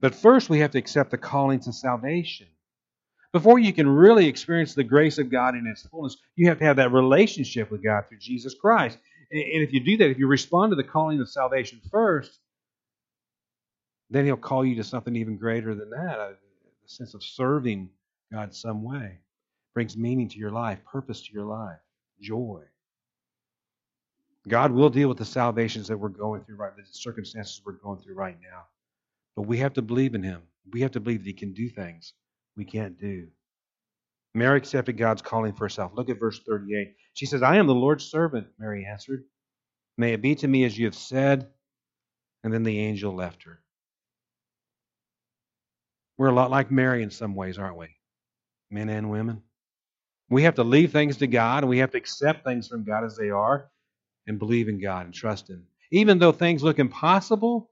But 0.03 0.17
first, 0.17 0.51
we 0.51 0.59
have 0.59 0.73
to 0.73 0.79
accept 0.79 1.13
the 1.13 1.17
calling 1.17 1.61
to 1.61 1.73
salvation. 1.73 2.49
Before 3.33 3.59
you 3.59 3.73
can 3.73 3.89
really 3.89 4.27
experience 4.27 4.75
the 4.75 4.85
grace 4.85 5.17
of 5.17 5.31
God 5.31 5.55
in 5.55 5.67
its 5.67 5.87
fullness, 5.87 6.17
you 6.37 6.49
have 6.49 6.59
to 6.59 6.65
have 6.65 6.77
that 6.77 6.93
relationship 6.93 7.71
with 7.71 7.83
God 7.83 8.05
through 8.09 8.19
Jesus 8.19 8.55
Christ. 8.61 8.99
And 9.31 9.63
if 9.63 9.73
you 9.73 9.81
do 9.81 9.97
that, 9.99 10.11
if 10.11 10.19
you 10.19 10.27
respond 10.27 10.73
to 10.73 10.77
the 10.77 10.85
calling 10.85 11.21
of 11.21 11.31
salvation 11.31 11.81
first, 11.91 12.41
then 14.11 14.27
He'll 14.27 14.37
call 14.37 14.67
you 14.67 14.75
to 14.75 14.85
something 14.85 15.17
even 15.17 15.39
greater 15.39 15.75
than 15.75 15.89
that 15.91 16.19
a, 16.19 16.35
sense 16.85 17.15
of 17.15 17.23
serving 17.23 17.89
God 18.31 18.55
some 18.55 18.83
way. 18.83 19.21
Brings 19.73 19.97
meaning 19.97 20.29
to 20.29 20.37
your 20.37 20.51
life, 20.51 20.85
purpose 20.85 21.23
to 21.23 21.33
your 21.33 21.47
life, 21.47 21.79
joy. 22.21 22.61
God 24.49 24.73
will 24.73 24.91
deal 24.91 25.09
with 25.09 25.17
the 25.17 25.25
salvations 25.25 25.89
that 25.89 25.97
we're 25.97 26.09
going 26.09 26.45
through 26.45 26.57
right, 26.57 26.77
the 26.77 26.83
circumstances 26.91 27.63
we're 27.65 27.73
going 27.73 28.01
through 28.01 28.17
right 28.17 28.37
now. 28.43 28.65
But 29.37 29.43
we 29.43 29.59
have 29.59 29.75
to 29.75 29.83
believe 29.83 30.15
in 30.15 30.23
Him. 30.23 30.43
We 30.73 30.83
have 30.83 30.93
to 30.93 31.01
believe 31.01 31.21
that 31.21 31.29
He 31.29 31.33
can 31.33 31.53
do 31.53 31.69
things 31.69 32.15
we 32.57 32.65
can't 32.65 32.99
do. 32.99 33.29
Mary 34.35 34.59
accepted 34.59 34.97
God's 34.97 35.23
calling 35.23 35.53
for 35.53 35.65
herself. 35.65 35.93
Look 35.95 36.09
at 36.09 36.19
verse 36.19 36.41
38. 36.47 36.95
She 37.15 37.27
says, 37.27 37.43
I 37.43 37.57
am 37.57 37.67
the 37.67 37.75
Lord's 37.75 38.05
servant, 38.05 38.49
Mary 38.59 38.87
answered. 38.87 39.25
May 39.99 40.15
it 40.15 40.23
be 40.23 40.35
to 40.37 40.49
me 40.49 40.65
as 40.65 40.77
you 40.77 40.87
have 40.87 40.95
said. 40.95 41.49
And 42.45 42.53
then 42.53 42.63
the 42.63 42.79
angel 42.79 43.15
left 43.15 43.45
her. 43.45 43.61
We're 46.19 46.29
a 46.29 46.35
lot 46.35 46.51
like 46.51 46.71
Mary 46.71 47.03
in 47.03 47.11
some 47.11 47.35
ways, 47.35 47.59
aren't 47.59 47.77
we? 47.77 47.89
Men 48.71 48.89
and 48.89 49.11
women. 49.11 49.43
We 50.29 50.45
have 50.45 50.55
to 50.57 50.65
leave 50.65 50.93
things 50.93 51.19
to 51.19 51.27
God 51.27 51.63
and 51.63 51.71
we 51.71 51.79
have 51.79 51.91
to 51.91 51.99
accept 51.99 52.45
things 52.45 52.69
from 52.69 52.85
God 52.85 53.05
as 53.05 53.17
they 53.17 53.31
are 53.31 53.71
and 54.27 54.39
believe 54.39 54.69
in 54.69 54.81
God 54.81 55.05
and 55.05 55.15
trust 55.15 55.51
Him. 55.51 55.67
Even 55.91 56.19
though 56.19 56.33
things 56.33 56.63
look 56.63 56.79
impossible, 56.79 57.71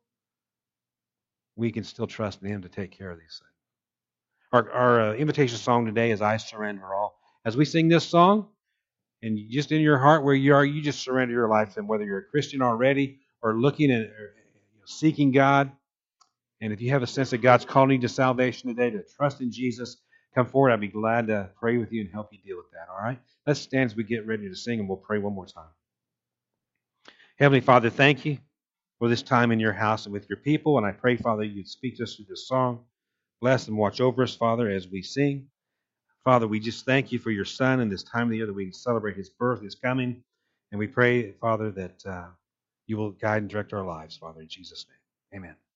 we 1.61 1.71
can 1.71 1.85
still 1.85 2.07
trust 2.07 2.43
in 2.43 2.49
Him 2.49 2.63
to 2.63 2.69
take 2.69 2.91
care 2.91 3.11
of 3.11 3.19
these 3.19 3.41
things. 3.41 3.51
Our, 4.53 4.71
our 4.73 5.01
uh, 5.01 5.15
invitation 5.15 5.59
song 5.59 5.87
today 5.87 6.11
is 6.11 6.21
I 6.23 6.39
Surrender 6.39 6.93
All. 6.93 7.17
As 7.45 7.57
we 7.57 7.65
sing 7.65 7.89
this 7.89 8.05
song, 8.05 8.49
and 9.23 9.39
just 9.51 9.71
in 9.71 9.81
your 9.83 9.99
heart 9.99 10.25
where 10.25 10.35
you 10.35 10.55
are, 10.55 10.65
you 10.65 10.83
just 10.83 11.03
surrender 11.03 11.35
your 11.35 11.49
life 11.49 11.75
to 11.75 11.81
Him, 11.81 11.87
whether 11.87 12.05
you're 12.05 12.19
a 12.19 12.25
Christian 12.25 12.63
already 12.63 13.21
or 13.43 13.55
looking 13.55 13.93
or 13.93 14.09
seeking 14.87 15.31
God. 15.31 15.71
And 16.63 16.73
if 16.73 16.81
you 16.81 16.91
have 16.91 17.03
a 17.03 17.07
sense 17.07 17.31
that 17.31 17.39
God's 17.39 17.65
calling 17.65 17.93
you 17.93 17.99
to 18.01 18.09
salvation 18.09 18.75
today, 18.75 18.91
to 18.91 19.03
trust 19.17 19.41
in 19.41 19.53
Jesus, 19.53 19.99
come 20.35 20.47
forward. 20.47 20.73
I'd 20.73 20.81
be 20.81 20.89
glad 20.89 21.29
to 21.29 21.51
pray 21.59 21.77
with 21.77 21.93
you 21.93 22.01
and 22.01 22.11
help 22.11 22.33
you 22.33 22.39
deal 22.45 22.57
with 22.57 22.71
that. 22.73 22.89
All 22.91 23.03
right? 23.03 23.19
Let's 23.47 23.61
stand 23.61 23.91
as 23.91 23.97
we 23.97 24.05
get 24.05 24.27
ready 24.27 24.49
to 24.49 24.57
sing, 24.57 24.81
and 24.81 24.89
we'll 24.89 24.99
pray 24.99 25.19
one 25.19 25.35
more 25.35 25.47
time. 25.47 25.65
Heavenly 27.39 27.61
Father, 27.61 27.91
thank 27.91 28.25
you 28.25 28.39
for 29.01 29.11
this 29.11 29.23
time 29.23 29.53
in 29.53 29.61
your 29.61 29.75
house 29.75 30.07
and 30.07 30.15
with 30.15 30.31
your 30.31 30.39
people. 30.39 30.79
And 30.79 30.87
I 30.87 30.93
pray, 30.93 31.17
Father, 31.17 31.45
you'd 31.45 31.69
speak 31.69 31.99
to 31.99 32.05
us 32.05 32.17
through 32.17 32.27
this 32.31 32.49
song. 32.49 32.87
Bless 33.43 33.69
and 33.69 33.79
watch 33.79 34.01
over 34.03 34.25
us, 34.25 34.37
Father, 34.37 34.71
as 34.71 34.89
we 34.89 35.03
sing. 35.03 35.49
Father, 36.25 36.49
we 36.49 36.61
just 36.61 36.87
thank 36.87 37.13
you 37.13 37.21
for 37.21 37.33
your 37.33 37.47
Son 37.47 37.81
and 37.81 37.93
this 37.93 38.05
time 38.05 38.25
of 38.25 38.31
the 38.31 38.39
year 38.39 38.47
that 38.47 38.55
we 38.55 38.67
can 38.67 38.75
celebrate 38.75 39.17
his 39.17 39.31
birth, 39.31 39.63
his 39.63 39.77
coming. 39.77 40.25
And 40.73 40.81
we 40.81 40.89
pray, 40.89 41.33
Father, 41.33 41.73
that 41.73 42.07
uh, 42.07 42.29
you 42.89 42.99
will 42.99 43.13
guide 43.13 43.43
and 43.43 43.51
direct 43.51 43.75
our 43.75 43.85
lives, 43.85 44.19
Father, 44.19 44.43
in 44.43 44.49
Jesus' 44.49 44.87
name. 45.33 45.43
Amen. 45.43 45.70